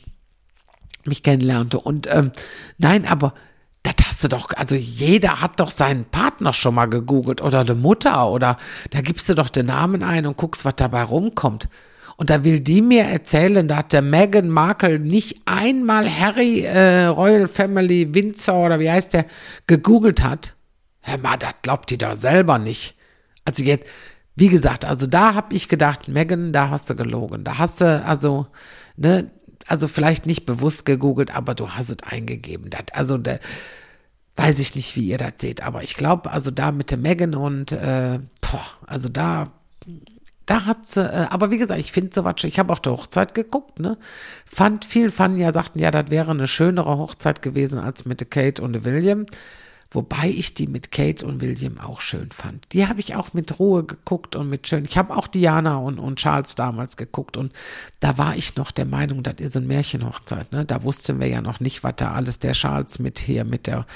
mich 1.08 1.22
kennenlernte. 1.22 1.80
Und 1.80 2.06
ähm, 2.10 2.30
nein, 2.78 3.06
aber 3.06 3.34
das 3.82 3.94
hast 4.06 4.24
du 4.24 4.28
doch, 4.28 4.50
also 4.56 4.74
jeder 4.74 5.40
hat 5.40 5.60
doch 5.60 5.70
seinen 5.70 6.04
Partner 6.04 6.52
schon 6.52 6.74
mal 6.74 6.86
gegoogelt 6.86 7.40
oder 7.40 7.60
eine 7.60 7.74
Mutter 7.74 8.28
oder 8.30 8.56
da 8.90 9.00
gibst 9.00 9.28
du 9.28 9.34
doch 9.34 9.48
den 9.48 9.66
Namen 9.66 10.02
ein 10.02 10.26
und 10.26 10.36
guckst, 10.36 10.64
was 10.64 10.76
dabei 10.76 11.02
rumkommt. 11.02 11.68
Und 12.16 12.30
da 12.30 12.42
will 12.42 12.58
die 12.58 12.82
mir 12.82 13.04
erzählen, 13.04 13.68
da 13.68 13.76
hat 13.76 13.92
der 13.92 14.02
Meghan 14.02 14.48
Markle 14.48 14.98
nicht 14.98 15.40
einmal 15.44 16.10
Harry 16.10 16.62
äh, 16.62 17.04
Royal 17.04 17.46
Family 17.46 18.12
Windsor 18.12 18.66
oder 18.66 18.80
wie 18.80 18.90
heißt 18.90 19.14
der 19.14 19.26
gegoogelt 19.68 20.22
hat. 20.24 20.54
Hör 21.00 21.18
mal, 21.18 21.36
das 21.36 21.54
glaubt 21.62 21.90
die 21.90 21.98
doch 21.98 22.16
selber 22.16 22.58
nicht. 22.58 22.96
Also 23.44 23.62
jetzt, 23.62 23.86
wie 24.34 24.48
gesagt, 24.48 24.84
also 24.84 25.06
da 25.06 25.34
habe 25.34 25.54
ich 25.54 25.68
gedacht, 25.68 26.08
Megan, 26.08 26.52
da 26.52 26.70
hast 26.70 26.90
du 26.90 26.96
gelogen. 26.96 27.44
Da 27.44 27.58
hast 27.58 27.80
du, 27.80 28.04
also, 28.04 28.48
ne, 28.96 29.30
also 29.68 29.88
vielleicht 29.88 30.26
nicht 30.26 30.46
bewusst 30.46 30.85
gegoogelt, 30.85 31.35
aber 31.35 31.54
du 31.54 31.70
hast 31.70 31.90
es 31.90 32.02
eingegeben. 32.02 32.70
Das, 32.70 32.85
also 32.92 33.18
da 33.18 33.38
weiß 34.37 34.59
ich 34.61 34.74
nicht, 34.74 34.96
wie 34.96 35.09
ihr 35.09 35.18
das 35.18 35.35
seht, 35.40 35.62
aber 35.62 35.83
ich 35.83 35.94
glaube, 35.94 36.31
also 36.31 36.50
da 36.50 36.72
mit 36.72 36.90
der 36.90 36.98
Megan 36.98 37.35
und 37.35 37.72
äh, 37.72 38.20
boah, 38.40 38.66
also 38.87 39.09
da 39.09 39.52
da 40.48 40.64
hat 40.64 40.87
sie, 40.87 41.02
äh, 41.02 41.26
aber 41.28 41.50
wie 41.50 41.59
gesagt, 41.59 41.78
ich 41.78 41.92
finde 41.92 42.14
sowas 42.14 42.35
schon, 42.38 42.48
ich 42.48 42.59
habe 42.59 42.72
auch 42.72 42.78
die 42.78 42.88
Hochzeit 42.88 43.35
geguckt, 43.35 43.81
ne? 43.81 43.98
Fand, 44.46 44.87
viel 44.87 45.11
fanden 45.11 45.38
ja, 45.38 45.52
sagten 45.52 45.78
ja, 45.78 45.90
das 45.90 46.11
wäre 46.11 46.31
eine 46.31 46.46
schönere 46.46 46.96
Hochzeit 46.96 47.42
gewesen 47.42 47.78
als 47.78 48.07
mit 48.07 48.31
Kate 48.31 48.62
und 48.62 48.85
William. 48.85 49.26
Wobei 49.90 50.29
ich 50.29 50.53
die 50.53 50.66
mit 50.66 50.92
Kate 50.92 51.24
und 51.24 51.40
William 51.40 51.79
auch 51.79 52.03
schön 52.03 52.31
fand. 52.31 52.66
Die 52.72 52.87
habe 52.87 53.01
ich 53.01 53.14
auch 53.14 53.33
mit 53.33 53.59
Ruhe 53.59 53.85
geguckt 53.85 54.37
und 54.37 54.51
mit 54.51 54.68
schön. 54.68 54.85
Ich 54.85 54.98
habe 54.98 55.16
auch 55.16 55.27
Diana 55.27 55.77
und, 55.77 55.98
und 55.98 56.18
Charles 56.18 56.55
damals 56.55 56.98
geguckt 56.98 57.38
und 57.38 57.55
da 58.01 58.18
war 58.18 58.37
ich 58.37 58.57
noch 58.57 58.70
der 58.70 58.85
Meinung, 58.85 59.22
das 59.22 59.37
ist 59.38 59.57
eine 59.57 59.64
Märchenhochzeit. 59.64 60.53
Ne? 60.53 60.66
Da 60.66 60.83
wussten 60.83 61.20
wir 61.20 61.29
ja 61.29 61.40
noch 61.40 61.61
nicht, 61.61 61.85
was 61.85 61.94
da 61.96 62.12
alles 62.12 62.38
der 62.38 62.53
Charles 62.53 62.98
mit 62.98 63.18
hier, 63.18 63.44
mit 63.44 63.66
der, 63.66 63.87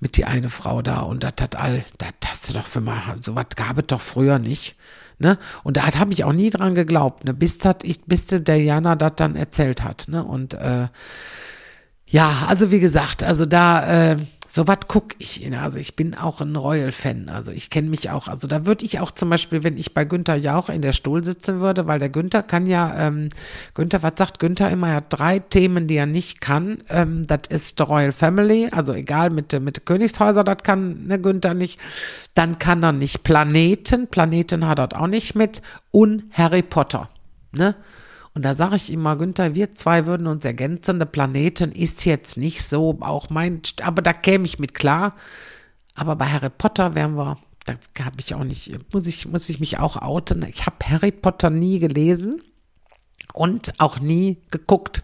mit 0.00 0.16
die 0.16 0.24
eine 0.24 0.48
Frau 0.48 0.80
da 0.80 1.00
und 1.00 1.22
das 1.22 1.34
hat 1.40 1.56
all, 1.56 1.84
das, 1.98 2.12
denkst 2.22 2.46
du 2.48 2.52
doch 2.54 2.66
für 2.66 2.80
mal, 2.80 3.02
sowas 3.22 3.46
gab 3.56 3.78
es 3.78 3.86
doch 3.88 4.00
früher 4.00 4.38
nicht. 4.38 4.76
Ne? 5.18 5.38
Und 5.64 5.76
da 5.76 5.86
habe 5.86 6.12
ich 6.12 6.24
auch 6.24 6.32
nie 6.32 6.50
dran 6.50 6.74
geglaubt, 6.74 7.24
ne? 7.24 7.34
bis, 7.34 7.58
dat, 7.58 7.84
ich, 7.84 8.02
bis 8.04 8.26
der 8.26 8.62
Jana 8.62 8.96
das 8.96 9.12
dann 9.16 9.34
erzählt 9.34 9.82
hat. 9.82 10.06
Ne? 10.08 10.22
Und 10.22 10.54
äh, 10.54 10.88
ja, 12.08 12.46
also 12.48 12.70
wie 12.70 12.80
gesagt, 12.80 13.22
also 13.22 13.46
da, 13.46 14.12
äh, 14.12 14.16
so 14.56 14.66
was 14.66 14.78
guck 14.88 15.08
ich. 15.18 15.46
Also 15.54 15.78
ich 15.78 15.96
bin 15.96 16.14
auch 16.14 16.40
ein 16.40 16.56
Royal-Fan. 16.56 17.28
Also 17.28 17.52
ich 17.52 17.68
kenne 17.68 17.90
mich 17.90 18.08
auch. 18.08 18.26
Also 18.26 18.48
da 18.48 18.64
würde 18.64 18.86
ich 18.86 19.00
auch 19.00 19.10
zum 19.10 19.28
Beispiel, 19.28 19.62
wenn 19.64 19.76
ich 19.76 19.92
bei 19.92 20.06
Günther 20.06 20.36
Jauch 20.36 20.70
in 20.70 20.80
der 20.80 20.94
Stuhl 20.94 21.22
sitzen 21.22 21.60
würde, 21.60 21.86
weil 21.86 21.98
der 21.98 22.08
Günther 22.08 22.42
kann 22.42 22.66
ja, 22.66 23.06
ähm, 23.06 23.28
Günther, 23.74 24.02
was 24.02 24.14
sagt 24.16 24.38
Günther 24.38 24.70
immer? 24.70 24.88
Er 24.88 24.94
hat 24.94 25.06
drei 25.10 25.40
Themen, 25.40 25.88
die 25.88 25.96
er 25.96 26.06
nicht 26.06 26.40
kann. 26.40 26.78
Ähm, 26.88 27.26
das 27.26 27.40
ist 27.50 27.78
Royal 27.86 28.12
Family, 28.12 28.70
also 28.72 28.94
egal 28.94 29.28
mit, 29.28 29.52
mit 29.60 29.84
Königshäuser, 29.84 30.42
das 30.42 30.62
kann 30.62 31.06
ne, 31.06 31.20
Günther 31.20 31.52
nicht. 31.52 31.78
Dann 32.32 32.58
kann 32.58 32.82
er 32.82 32.92
nicht 32.92 33.24
Planeten, 33.24 34.06
Planeten 34.06 34.66
hat 34.66 34.78
er 34.78 34.98
auch 34.98 35.06
nicht 35.06 35.34
mit. 35.34 35.60
Und 35.90 36.24
Harry 36.32 36.62
Potter. 36.62 37.10
Ne? 37.52 37.74
Und 38.36 38.42
da 38.42 38.52
sage 38.52 38.76
ich 38.76 38.92
immer, 38.92 39.16
Günther, 39.16 39.54
wir 39.54 39.74
zwei 39.76 40.04
würden 40.04 40.26
uns 40.26 40.44
ergänzen. 40.44 40.98
Der 40.98 41.06
Planeten 41.06 41.72
ist 41.72 42.04
jetzt 42.04 42.36
nicht 42.36 42.62
so 42.62 42.98
auch 43.00 43.30
mein, 43.30 43.62
aber 43.80 44.02
da 44.02 44.12
käme 44.12 44.44
ich 44.44 44.58
mit 44.58 44.74
klar. 44.74 45.14
Aber 45.94 46.16
bei 46.16 46.26
Harry 46.26 46.50
Potter 46.50 46.94
wären 46.94 47.16
wir, 47.16 47.38
da 47.64 47.76
habe 48.04 48.16
ich 48.18 48.34
auch 48.34 48.44
nicht, 48.44 48.78
muss 48.92 49.06
ich, 49.06 49.26
muss 49.26 49.48
ich 49.48 49.58
mich 49.58 49.78
auch 49.78 49.96
outen. 49.96 50.44
Ich 50.50 50.66
habe 50.66 50.76
Harry 50.86 51.12
Potter 51.12 51.48
nie 51.48 51.78
gelesen 51.78 52.42
und 53.32 53.72
auch 53.78 54.00
nie 54.00 54.42
geguckt. 54.50 55.02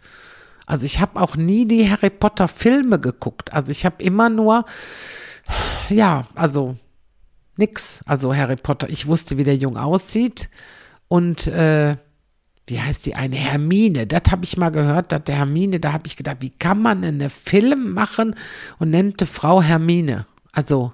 Also 0.66 0.84
ich 0.84 1.00
habe 1.00 1.18
auch 1.18 1.34
nie 1.34 1.64
die 1.64 1.90
Harry 1.90 2.10
Potter 2.10 2.48
Filme 2.48 3.00
geguckt. 3.00 3.54
Also 3.54 3.72
ich 3.72 3.86
habe 3.86 4.02
immer 4.02 4.28
nur, 4.28 4.66
ja, 5.88 6.26
also 6.34 6.76
nix. 7.56 8.02
Also 8.04 8.36
Harry 8.36 8.56
Potter, 8.56 8.90
ich 8.90 9.06
wusste, 9.06 9.38
wie 9.38 9.44
der 9.44 9.56
Jung 9.56 9.78
aussieht 9.78 10.50
und 11.08 11.46
äh, 11.46 11.96
wie 12.66 12.80
heißt 12.80 13.06
die 13.06 13.14
eine? 13.14 13.36
Hermine, 13.36 14.06
das 14.06 14.22
habe 14.30 14.44
ich 14.44 14.56
mal 14.56 14.70
gehört, 14.70 15.12
dass 15.12 15.24
der 15.24 15.36
Hermine, 15.36 15.80
da 15.80 15.92
habe 15.92 16.06
ich 16.06 16.16
gedacht, 16.16 16.38
wie 16.40 16.50
kann 16.50 16.80
man 16.80 17.04
einen 17.04 17.28
Film 17.28 17.92
machen 17.92 18.34
und 18.78 18.90
nannte 18.90 19.26
Frau 19.26 19.62
Hermine, 19.62 20.26
also 20.52 20.92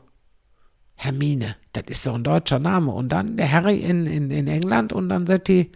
Hermine, 0.94 1.57
das 1.74 1.85
ist 1.88 2.04
so 2.04 2.12
ein 2.12 2.24
deutscher 2.24 2.59
Name. 2.59 2.90
Und 2.90 3.11
dann 3.11 3.37
der 3.37 3.50
Harry 3.50 3.76
in, 3.76 4.07
in, 4.07 4.31
in 4.31 4.48
England 4.48 4.92
und 4.92 5.09
dann 5.09 5.26
sagt 5.26 5.48
die, 5.48 5.70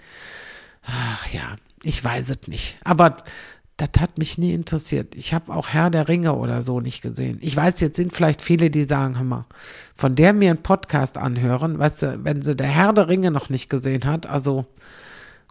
ach 0.85 1.33
ja, 1.33 1.57
ich 1.85 2.02
weiß 2.02 2.31
es 2.31 2.48
nicht, 2.48 2.76
aber 2.85 3.18
das 3.76 4.00
hat 4.00 4.18
mich 4.18 4.38
nie 4.38 4.52
interessiert. 4.52 5.14
Ich 5.14 5.35
habe 5.35 5.52
auch 5.52 5.68
Herr 5.68 5.90
der 5.90 6.09
Ringe 6.09 6.35
oder 6.35 6.62
so 6.62 6.81
nicht 6.81 7.02
gesehen. 7.02 7.38
Ich 7.40 7.57
weiß, 7.57 7.81
jetzt 7.81 7.96
sind 7.96 8.12
vielleicht 8.12 8.42
viele, 8.42 8.70
die 8.70 8.85
sagen, 8.85 9.16
hör 9.16 9.24
mal, 9.24 9.46
von 9.96 10.14
der 10.14 10.33
mir 10.33 10.50
einen 10.50 10.62
Podcast 10.62 11.18
anhören, 11.18 11.78
weißt 11.78 12.02
du, 12.02 12.24
wenn 12.24 12.42
sie 12.42 12.55
der 12.55 12.68
Herr 12.68 12.92
der 12.92 13.09
Ringe 13.09 13.31
noch 13.31 13.48
nicht 13.48 13.68
gesehen 13.68 14.05
hat, 14.05 14.26
also 14.26 14.66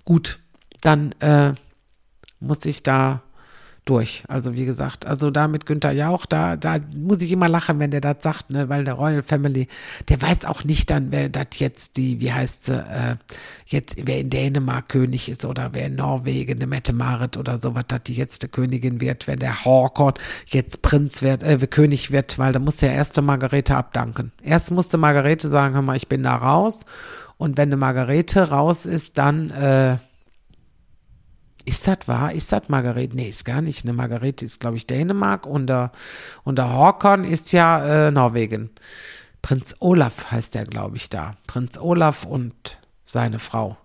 gut, 0.06 0.40
dann 0.82 1.14
äh, 1.20 1.54
muss 2.40 2.66
ich 2.66 2.84
da 2.84 3.22
durch. 3.86 4.24
Also 4.28 4.54
wie 4.54 4.66
gesagt, 4.66 5.08
also 5.08 5.32
da 5.32 5.48
mit 5.48 5.66
Günther 5.66 5.92
Jauch, 5.92 6.28
da, 6.28 6.56
da 6.56 6.78
muss 6.96 7.22
ich 7.22 7.32
immer 7.32 7.48
lachen, 7.48 7.80
wenn 7.80 7.90
der 7.90 8.02
das 8.02 8.18
sagt, 8.22 8.52
ne, 8.52 8.70
weil 8.70 8.84
der 8.84 8.94
Royal 8.94 9.24
Family, 9.24 9.68
der 10.08 10.22
weiß 10.22 10.46
auch 10.46 10.64
nicht 10.64 10.92
dann, 10.92 11.12
wer 11.12 11.30
das 11.30 11.48
jetzt 11.58 11.98
die, 11.98 12.22
wie 12.22 12.32
heißt 12.32 12.66
sie, 12.68 12.78
äh, 12.78 13.16
jetzt, 13.66 13.96
wer 13.98 14.20
in 14.20 14.30
Dänemark 14.30 14.90
König 14.90 15.30
ist 15.30 15.46
oder 15.46 15.72
wer 15.74 15.88
in 15.88 15.96
Norwegen, 15.96 16.58
eine 16.58 16.68
Mette 16.68 16.94
Marit 16.94 17.38
oder 17.38 17.58
sowas, 17.60 17.86
dass 17.88 18.04
die 18.04 18.14
jetzt 18.14 18.44
die 18.44 18.50
Königin 18.50 19.02
wird, 19.02 19.28
wenn 19.28 19.40
der 19.40 19.66
Horkon 19.66 20.14
jetzt 20.46 20.84
Prinz 20.84 21.24
wird, 21.24 21.42
äh, 21.42 21.58
König 21.66 22.12
wird, 22.12 22.38
weil 22.38 22.54
da 22.54 22.60
muss 22.60 22.78
der 22.78 22.94
erste 22.94 23.24
Margarete 23.24 23.76
abdanken. 23.76 24.32
Erst 24.44 24.70
musste 24.70 24.98
Margarete 24.98 25.50
sagen, 25.50 25.74
hör 25.74 25.82
mal, 25.82 25.98
ich 25.98 26.08
bin 26.08 26.22
da 26.24 26.36
raus 26.36 26.86
und 27.42 27.58
wenn 27.58 27.70
eine 27.70 27.78
Margarete 27.78 28.52
raus 28.52 28.86
ist, 28.86 29.18
dann, 29.18 29.50
äh, 29.50 29.98
ist 31.66 31.88
das 31.88 32.08
wahr? 32.08 32.34
Ist 32.34 32.52
das 32.52 32.70
Margarete? 32.70 33.16
Nee, 33.16 33.30
ist 33.30 33.46
gar 33.46 33.64
nicht. 33.64 33.84
Eine 33.84 33.94
Margarete 33.94 34.46
ist, 34.46 34.60
glaube 34.60 34.78
ich, 34.78 34.86
Dänemark 34.86 35.48
und 35.48 35.66
der, 35.66 35.92
und 36.44 36.60
der 36.60 36.72
Håkon 36.72 37.24
ist 37.24 37.52
ja 37.52 38.10
äh, 38.10 38.12
Norwegen. 38.12 38.70
Prinz 39.42 39.76
Olaf 39.80 40.30
heißt 40.30 40.54
der, 40.54 40.66
glaube 40.66 40.98
ich, 40.98 41.10
da. 41.10 41.36
Prinz 41.48 41.80
Olaf 41.80 42.26
und 42.26 42.78
seine 43.08 43.40
Frau. 43.40 43.76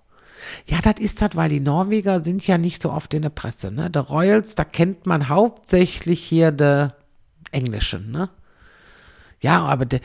Ja, 0.66 0.82
das 0.82 1.00
ist 1.00 1.22
das, 1.22 1.30
weil 1.32 1.48
die 1.48 1.60
Norweger 1.60 2.22
sind 2.22 2.46
ja 2.46 2.58
nicht 2.58 2.82
so 2.82 2.92
oft 2.92 3.14
in 3.14 3.22
der 3.22 3.30
Presse, 3.30 3.70
ne? 3.70 3.88
Der 3.90 4.02
Royals, 4.02 4.54
da 4.54 4.64
kennt 4.64 5.06
man 5.06 5.30
hauptsächlich 5.30 6.22
hier 6.22 6.50
de 6.50 6.90
Englischen, 7.52 8.10
ne? 8.10 8.28
Ja, 9.40 9.64
aber 9.64 9.86
das 9.86 10.00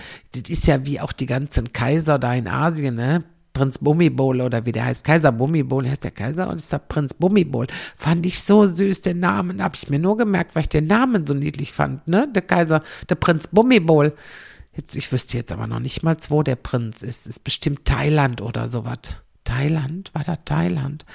ist 0.47 0.67
ja 0.67 0.85
wie 0.85 1.01
auch 1.01 1.11
die 1.11 1.25
ganzen 1.25 1.73
Kaiser 1.73 2.17
da 2.17 2.33
in 2.33 2.47
Asien, 2.47 2.95
ne? 2.95 3.25
Prinz 3.53 3.77
Bummibol 3.77 4.41
oder 4.41 4.65
wie 4.65 4.71
der 4.71 4.85
heißt, 4.85 5.03
Kaiser 5.03 5.31
Bummibol, 5.31 5.87
heißt 5.87 6.03
der 6.03 6.11
Kaiser 6.11 6.49
und 6.49 6.57
ist 6.57 6.71
der 6.71 6.79
Prinz 6.79 7.13
Bummibol. 7.13 7.67
Fand 7.95 8.25
ich 8.25 8.41
so 8.41 8.65
süß, 8.65 9.01
den 9.01 9.19
Namen, 9.19 9.61
habe 9.61 9.75
ich 9.75 9.89
mir 9.89 9.99
nur 9.99 10.17
gemerkt, 10.17 10.55
weil 10.55 10.61
ich 10.61 10.69
den 10.69 10.87
Namen 10.87 11.27
so 11.27 11.33
niedlich 11.33 11.73
fand, 11.73 12.07
ne? 12.07 12.27
Der 12.33 12.41
Kaiser, 12.41 12.83
der 13.09 13.15
Prinz 13.15 13.47
Bummibol. 13.47 14.13
Jetzt, 14.75 14.95
ich 14.95 15.11
wüsste 15.11 15.37
jetzt 15.37 15.51
aber 15.51 15.67
noch 15.67 15.79
nicht 15.79 16.03
mal, 16.03 16.15
wo 16.29 16.43
der 16.43 16.55
Prinz 16.55 17.01
ist. 17.01 17.27
Ist 17.27 17.43
bestimmt 17.43 17.85
Thailand 17.85 18.41
oder 18.41 18.69
sowas. 18.69 18.99
Thailand? 19.43 20.11
War 20.13 20.23
da 20.23 20.37
Thailand? 20.37 21.05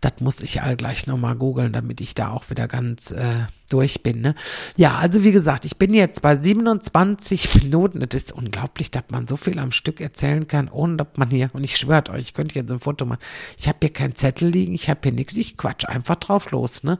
Das 0.00 0.14
muss 0.20 0.40
ich 0.40 0.62
all 0.62 0.76
gleich 0.76 1.06
nochmal 1.06 1.36
googeln, 1.36 1.72
damit 1.72 2.00
ich 2.00 2.14
da 2.14 2.30
auch 2.30 2.48
wieder 2.48 2.68
ganz 2.68 3.10
äh, 3.10 3.46
durch 3.72 4.02
bin. 4.02 4.20
Ne? 4.20 4.34
Ja, 4.76 4.96
also 4.96 5.24
wie 5.24 5.32
gesagt, 5.32 5.64
ich 5.64 5.78
bin 5.78 5.94
jetzt 5.94 6.22
bei 6.22 6.36
27 6.36 7.54
Minuten. 7.62 8.02
Es 8.02 8.14
ist 8.14 8.32
unglaublich, 8.32 8.90
dass 8.90 9.04
man 9.10 9.26
so 9.26 9.36
viel 9.36 9.58
am 9.58 9.72
Stück 9.72 10.00
erzählen 10.00 10.46
kann, 10.46 10.68
ohne 10.68 10.96
dass 10.96 11.08
man 11.16 11.30
hier, 11.30 11.50
und 11.52 11.64
ich 11.64 11.76
schwöre 11.76 12.10
euch, 12.10 12.20
ich 12.20 12.34
könnte 12.34 12.54
jetzt 12.54 12.70
ein 12.70 12.80
Foto 12.80 13.06
machen. 13.06 13.20
Ich 13.58 13.68
habe 13.68 13.78
hier 13.80 13.92
keinen 13.92 14.14
Zettel 14.14 14.48
liegen, 14.48 14.74
ich 14.74 14.88
habe 14.90 15.00
hier 15.02 15.12
nichts, 15.12 15.36
ich 15.36 15.56
quatsch 15.56 15.86
einfach 15.86 16.16
drauf 16.16 16.50
los. 16.50 16.84
Ne? 16.84 16.98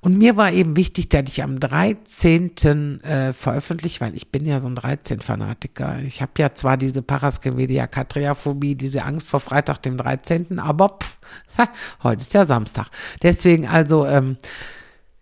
Und 0.00 0.16
mir 0.16 0.36
war 0.36 0.52
eben 0.52 0.76
wichtig, 0.76 1.08
dass 1.08 1.24
ich 1.28 1.42
am 1.42 1.60
13. 1.60 3.02
Äh, 3.02 3.32
veröffentliche, 3.32 4.00
weil 4.00 4.14
ich 4.14 4.30
bin 4.30 4.46
ja 4.46 4.60
so 4.60 4.68
ein 4.68 4.76
13-Fanatiker. 4.76 6.00
Ich 6.06 6.22
habe 6.22 6.32
ja 6.38 6.54
zwar 6.54 6.76
diese 6.76 7.02
Paraskevedia 7.02 7.86
Katriaphobie, 7.86 8.74
diese 8.74 9.04
Angst 9.04 9.28
vor 9.28 9.40
Freitag, 9.40 9.82
dem 9.82 9.96
13., 9.96 10.58
aber 10.58 10.98
pff, 11.00 11.18
heute 12.02 12.20
ist 12.20 12.34
ja 12.34 12.46
Samstag. 12.46 12.88
Deswegen 13.22 13.66
also, 13.66 14.06
ähm, 14.06 14.36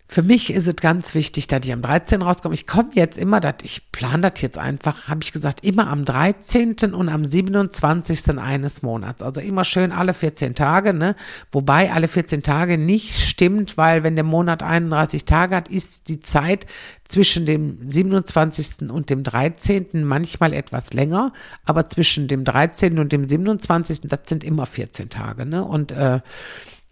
für 0.07 0.21
mich 0.21 0.53
ist 0.53 0.67
es 0.67 0.75
ganz 0.75 1.15
wichtig, 1.15 1.47
dass 1.47 1.65
ich 1.65 1.73
am 1.73 1.81
13. 1.81 2.21
rauskomme. 2.21 2.53
Ich 2.53 2.67
komme 2.67 2.91
jetzt 2.93 3.17
immer, 3.17 3.39
dass 3.39 3.55
ich 3.63 3.91
plane 3.91 4.29
das 4.29 4.39
jetzt 4.41 4.57
einfach, 4.57 5.07
habe 5.07 5.21
ich 5.23 5.31
gesagt, 5.31 5.63
immer 5.63 5.87
am 5.87 6.05
13. 6.05 6.93
und 6.93 7.09
am 7.09 7.25
27. 7.25 8.37
eines 8.37 8.83
Monats. 8.83 9.23
Also 9.23 9.41
immer 9.41 9.63
schön 9.63 9.91
alle 9.91 10.13
14 10.13 10.53
Tage, 10.53 10.93
ne? 10.93 11.15
Wobei 11.51 11.91
alle 11.91 12.07
14 12.07 12.43
Tage 12.43 12.77
nicht 12.77 13.15
stimmt, 13.15 13.77
weil 13.77 14.03
wenn 14.03 14.15
der 14.15 14.23
Monat 14.23 14.61
31 14.61 15.25
Tage 15.25 15.55
hat, 15.55 15.69
ist 15.69 16.07
die 16.07 16.19
Zeit 16.19 16.67
zwischen 17.03 17.47
dem 17.47 17.79
27. 17.81 18.91
und 18.91 19.09
dem 19.09 19.23
13. 19.23 20.03
manchmal 20.03 20.53
etwas 20.53 20.93
länger, 20.93 21.31
aber 21.65 21.87
zwischen 21.87 22.27
dem 22.27 22.45
13. 22.45 22.99
und 22.99 23.11
dem 23.11 23.27
27. 23.27 24.01
das 24.01 24.19
sind 24.27 24.43
immer 24.43 24.67
14 24.67 25.09
Tage, 25.09 25.47
ne? 25.47 25.65
Und 25.65 25.91
äh, 25.91 26.19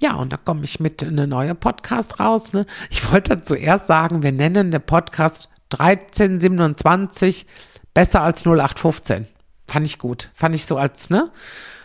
ja, 0.04 0.13
und 0.16 0.34
da 0.34 0.38
komme 0.38 0.66
ich 0.66 0.82
mit 0.82 1.02
einem 1.02 1.30
neuen 1.30 1.56
Podcast 1.56 2.20
raus. 2.20 2.52
Ne? 2.52 2.66
Ich 2.89 3.10
wollte 3.12 3.42
zuerst 3.42 3.88
sagen, 3.88 4.22
wir 4.22 4.34
nennen 4.34 4.70
den 4.70 4.82
Podcast 4.82 5.48
1327 5.72 7.46
besser 7.94 8.22
als 8.22 8.46
0815. 8.46 9.28
Fand 9.66 9.88
ich 9.88 10.00
gut. 10.00 10.30
Fand 10.36 10.56
ich 10.56 10.66
so 10.66 10.76
als, 10.76 11.10
ne? 11.10 11.32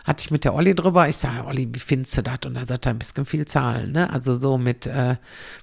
Hatte 0.03 0.21
ich 0.21 0.31
mit 0.31 0.43
der 0.43 0.53
Olli 0.53 0.75
drüber. 0.75 1.07
Ich 1.07 1.15
sage, 1.15 1.45
Olli, 1.45 1.69
wie 1.71 1.79
findest 1.79 2.17
du 2.17 2.23
das? 2.23 2.39
Und 2.45 2.55
da 2.55 2.65
sagt 2.65 2.87
er 2.87 2.89
ein 2.91 2.99
bisschen 2.99 3.25
viel 3.25 3.45
Zahlen, 3.45 3.93
ne? 3.93 4.11
Also 4.11 4.35
so 4.35 4.57
mit, 4.57 4.85
äh, 4.85 5.15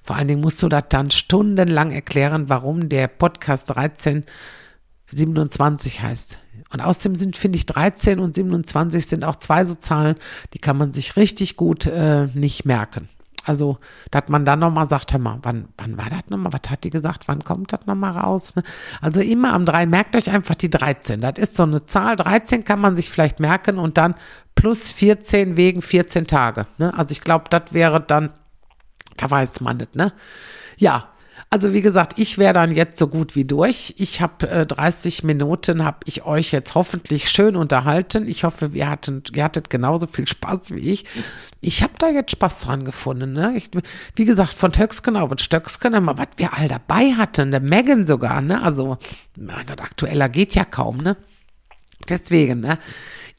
vor 0.03 0.15
allen 0.15 0.27
Dingen 0.27 0.41
musst 0.41 0.63
du 0.63 0.67
das 0.67 0.85
dann 0.89 1.11
stundenlang 1.11 1.91
erklären, 1.91 2.49
warum 2.49 2.89
der 2.89 3.07
Podcast 3.07 3.77
1327 3.77 6.01
heißt. 6.01 6.39
Und 6.71 6.81
außerdem 6.81 7.15
sind, 7.15 7.37
finde 7.37 7.57
ich, 7.57 7.65
13 7.65 8.19
und 8.19 8.35
27 8.35 9.05
sind 9.05 9.23
auch 9.23 9.37
zwei 9.37 9.65
so 9.65 9.75
Zahlen, 9.75 10.15
die 10.53 10.59
kann 10.59 10.77
man 10.77 10.91
sich 10.91 11.15
richtig 11.15 11.55
gut 11.55 11.85
äh, 11.85 12.27
nicht 12.33 12.65
merken. 12.65 13.09
Also, 13.47 13.77
dass 14.11 14.23
man 14.27 14.43
dann 14.43 14.59
nochmal 14.59 14.89
sagt, 14.89 15.13
hör 15.13 15.19
mal, 15.19 15.39
wann, 15.41 15.69
wann 15.77 15.97
war 15.97 16.09
das 16.09 16.29
nochmal? 16.29 16.51
Was 16.51 16.69
hat 16.69 16.83
die 16.83 16.89
gesagt? 16.89 17.29
Wann 17.29 17.45
kommt 17.45 17.71
das 17.71 17.85
nochmal 17.85 18.11
raus? 18.11 18.55
Ne? 18.55 18.63
Also 18.99 19.21
immer 19.21 19.53
am 19.53 19.65
3, 19.65 19.85
merkt 19.85 20.17
euch 20.17 20.29
einfach 20.29 20.55
die 20.55 20.69
13. 20.69 21.21
Das 21.21 21.37
ist 21.37 21.55
so 21.55 21.63
eine 21.63 21.85
Zahl. 21.85 22.17
13 22.17 22.65
kann 22.65 22.81
man 22.81 22.97
sich 22.97 23.09
vielleicht 23.09 23.39
merken 23.39 23.79
und 23.79 23.97
dann 23.97 24.15
plus 24.55 24.91
14 24.91 25.55
wegen 25.55 25.81
14 25.81 26.27
Tage. 26.27 26.67
Ne? 26.77 26.93
Also 26.97 27.13
ich 27.13 27.21
glaube, 27.21 27.45
das 27.49 27.71
wäre 27.71 28.01
dann, 28.01 28.31
da 29.15 29.31
weiß 29.31 29.61
man 29.61 29.79
das, 29.79 29.89
ne? 29.93 30.11
Ja, 30.75 31.07
also 31.49 31.73
wie 31.73 31.81
gesagt, 31.81 32.19
ich 32.19 32.37
wäre 32.37 32.53
dann 32.53 32.71
jetzt 32.75 32.99
so 32.99 33.07
gut 33.07 33.35
wie 33.35 33.45
durch. 33.45 33.95
Ich 33.97 34.19
habe 34.19 34.49
äh, 34.49 34.65
30 34.65 35.23
Minuten, 35.23 35.85
habe 35.85 35.99
ich 36.05 36.25
euch 36.25 36.51
jetzt 36.51 36.75
hoffentlich 36.75 37.29
schön 37.29 37.55
unterhalten. 37.55 38.27
Ich 38.27 38.43
hoffe, 38.43 38.69
ihr 38.73 38.89
hattet, 38.89 39.35
ihr 39.35 39.45
hattet 39.45 39.69
genauso 39.69 40.07
viel 40.07 40.27
Spaß 40.27 40.71
wie 40.71 40.91
ich. 40.91 41.05
Ich 41.61 41.83
habe 41.83 41.93
da 41.99 42.09
jetzt 42.09 42.31
Spaß 42.31 42.61
dran 42.61 42.83
gefunden. 42.83 43.31
Ne? 43.31 43.53
Ich, 43.55 43.69
wie 44.15 44.25
gesagt, 44.25 44.53
von 44.53 44.73
Töcksken 44.73 45.15
auf 45.15 45.31
Stöcksken, 45.37 45.93
immer 45.93 46.17
was 46.17 46.27
wir 46.35 46.53
all 46.53 46.67
dabei 46.67 47.13
hatten. 47.13 47.51
Der 47.51 47.61
Megan 47.61 48.07
sogar, 48.07 48.41
ne? 48.41 48.61
Also, 48.61 48.97
mein 49.37 49.65
Gott, 49.65 49.79
aktueller 49.79 50.27
geht 50.27 50.53
ja 50.53 50.65
kaum, 50.65 50.97
ne? 50.97 51.15
Deswegen, 52.09 52.59
ne? 52.59 52.77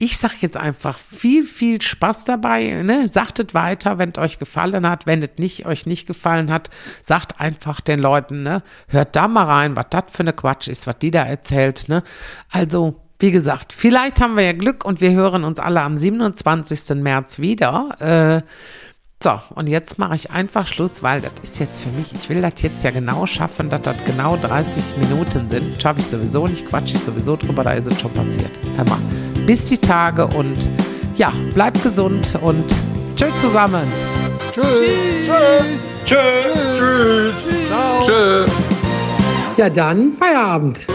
Ich 0.01 0.17
sag 0.17 0.41
jetzt 0.43 0.57
einfach 0.57 0.97
viel, 0.97 1.43
viel 1.43 1.83
Spaß 1.83 2.25
dabei. 2.25 2.83
Ne? 2.85 3.09
Sagtet 3.09 3.53
weiter, 3.53 3.99
wenn 3.99 4.11
es 4.11 4.19
euch 4.19 4.39
gefallen 4.39 4.89
hat. 4.89 5.07
Wenn 5.07 5.23
es 5.25 5.31
nicht, 5.39 5.67
euch 5.67 5.87
nicht 5.87 6.07
gefallen 6.07 6.53
hat, 6.53 6.71
sagt 7.03 7.41
einfach 7.41 7.81
den 7.81 7.99
Leuten, 7.99 8.45
ne? 8.45 8.63
hört 8.87 9.17
da 9.17 9.27
mal 9.27 9.47
rein, 9.47 9.75
was 9.75 9.87
das 9.91 10.05
für 10.13 10.21
eine 10.21 10.33
Quatsch 10.33 10.69
ist, 10.69 10.87
was 10.87 10.99
die 10.99 11.11
da 11.11 11.25
erzählt. 11.25 11.89
Ne? 11.89 12.05
Also, 12.53 13.01
wie 13.19 13.33
gesagt, 13.33 13.73
vielleicht 13.73 14.21
haben 14.21 14.37
wir 14.37 14.45
ja 14.45 14.53
Glück 14.53 14.85
und 14.85 15.01
wir 15.01 15.11
hören 15.11 15.43
uns 15.43 15.59
alle 15.59 15.83
am 15.83 15.97
27. 15.97 16.97
März 17.03 17.41
wieder. 17.41 17.97
Äh, 17.99 18.43
so, 19.21 19.41
und 19.57 19.67
jetzt 19.67 19.99
mache 19.99 20.15
ich 20.15 20.31
einfach 20.31 20.69
Schluss, 20.69 21.03
weil 21.03 21.21
das 21.21 21.33
ist 21.43 21.59
jetzt 21.59 21.83
für 21.83 21.89
mich, 21.89 22.13
ich 22.13 22.29
will 22.29 22.41
das 22.41 22.63
jetzt 22.63 22.85
ja 22.85 22.93
genau 22.93 23.27
schaffen, 23.27 23.69
dass 23.69 23.83
das 23.83 23.97
genau 24.05 24.37
30 24.37 24.81
Minuten 24.99 25.49
sind. 25.49 25.83
Schaffe 25.83 25.99
ich 25.99 26.07
sowieso 26.07 26.47
nicht, 26.47 26.69
quatsch 26.69 26.95
ich 26.95 27.01
sowieso 27.01 27.35
drüber, 27.35 27.65
da 27.65 27.73
ist 27.73 27.89
es 27.89 28.01
schon 28.01 28.15
passiert. 28.15 28.53
Hör 28.77 28.85
mal, 28.85 29.01
bis 29.49 29.65
die 29.65 29.79
Tage 29.79 30.27
und 30.27 30.69
ja, 31.17 31.33
bleibt 31.55 31.83
gesund 31.83 32.35
und 32.43 32.67
tschüss 33.17 33.33
zusammen. 33.41 33.91
Tschüss. 34.53 34.67
Tschüss. 35.25 35.81
Tschüss. 36.05 37.49
Tschüss. 37.49 38.07
Tschüss. 38.07 38.51
Ja, 39.57 39.71
dann 39.71 40.13
Feierabend. 40.19 40.87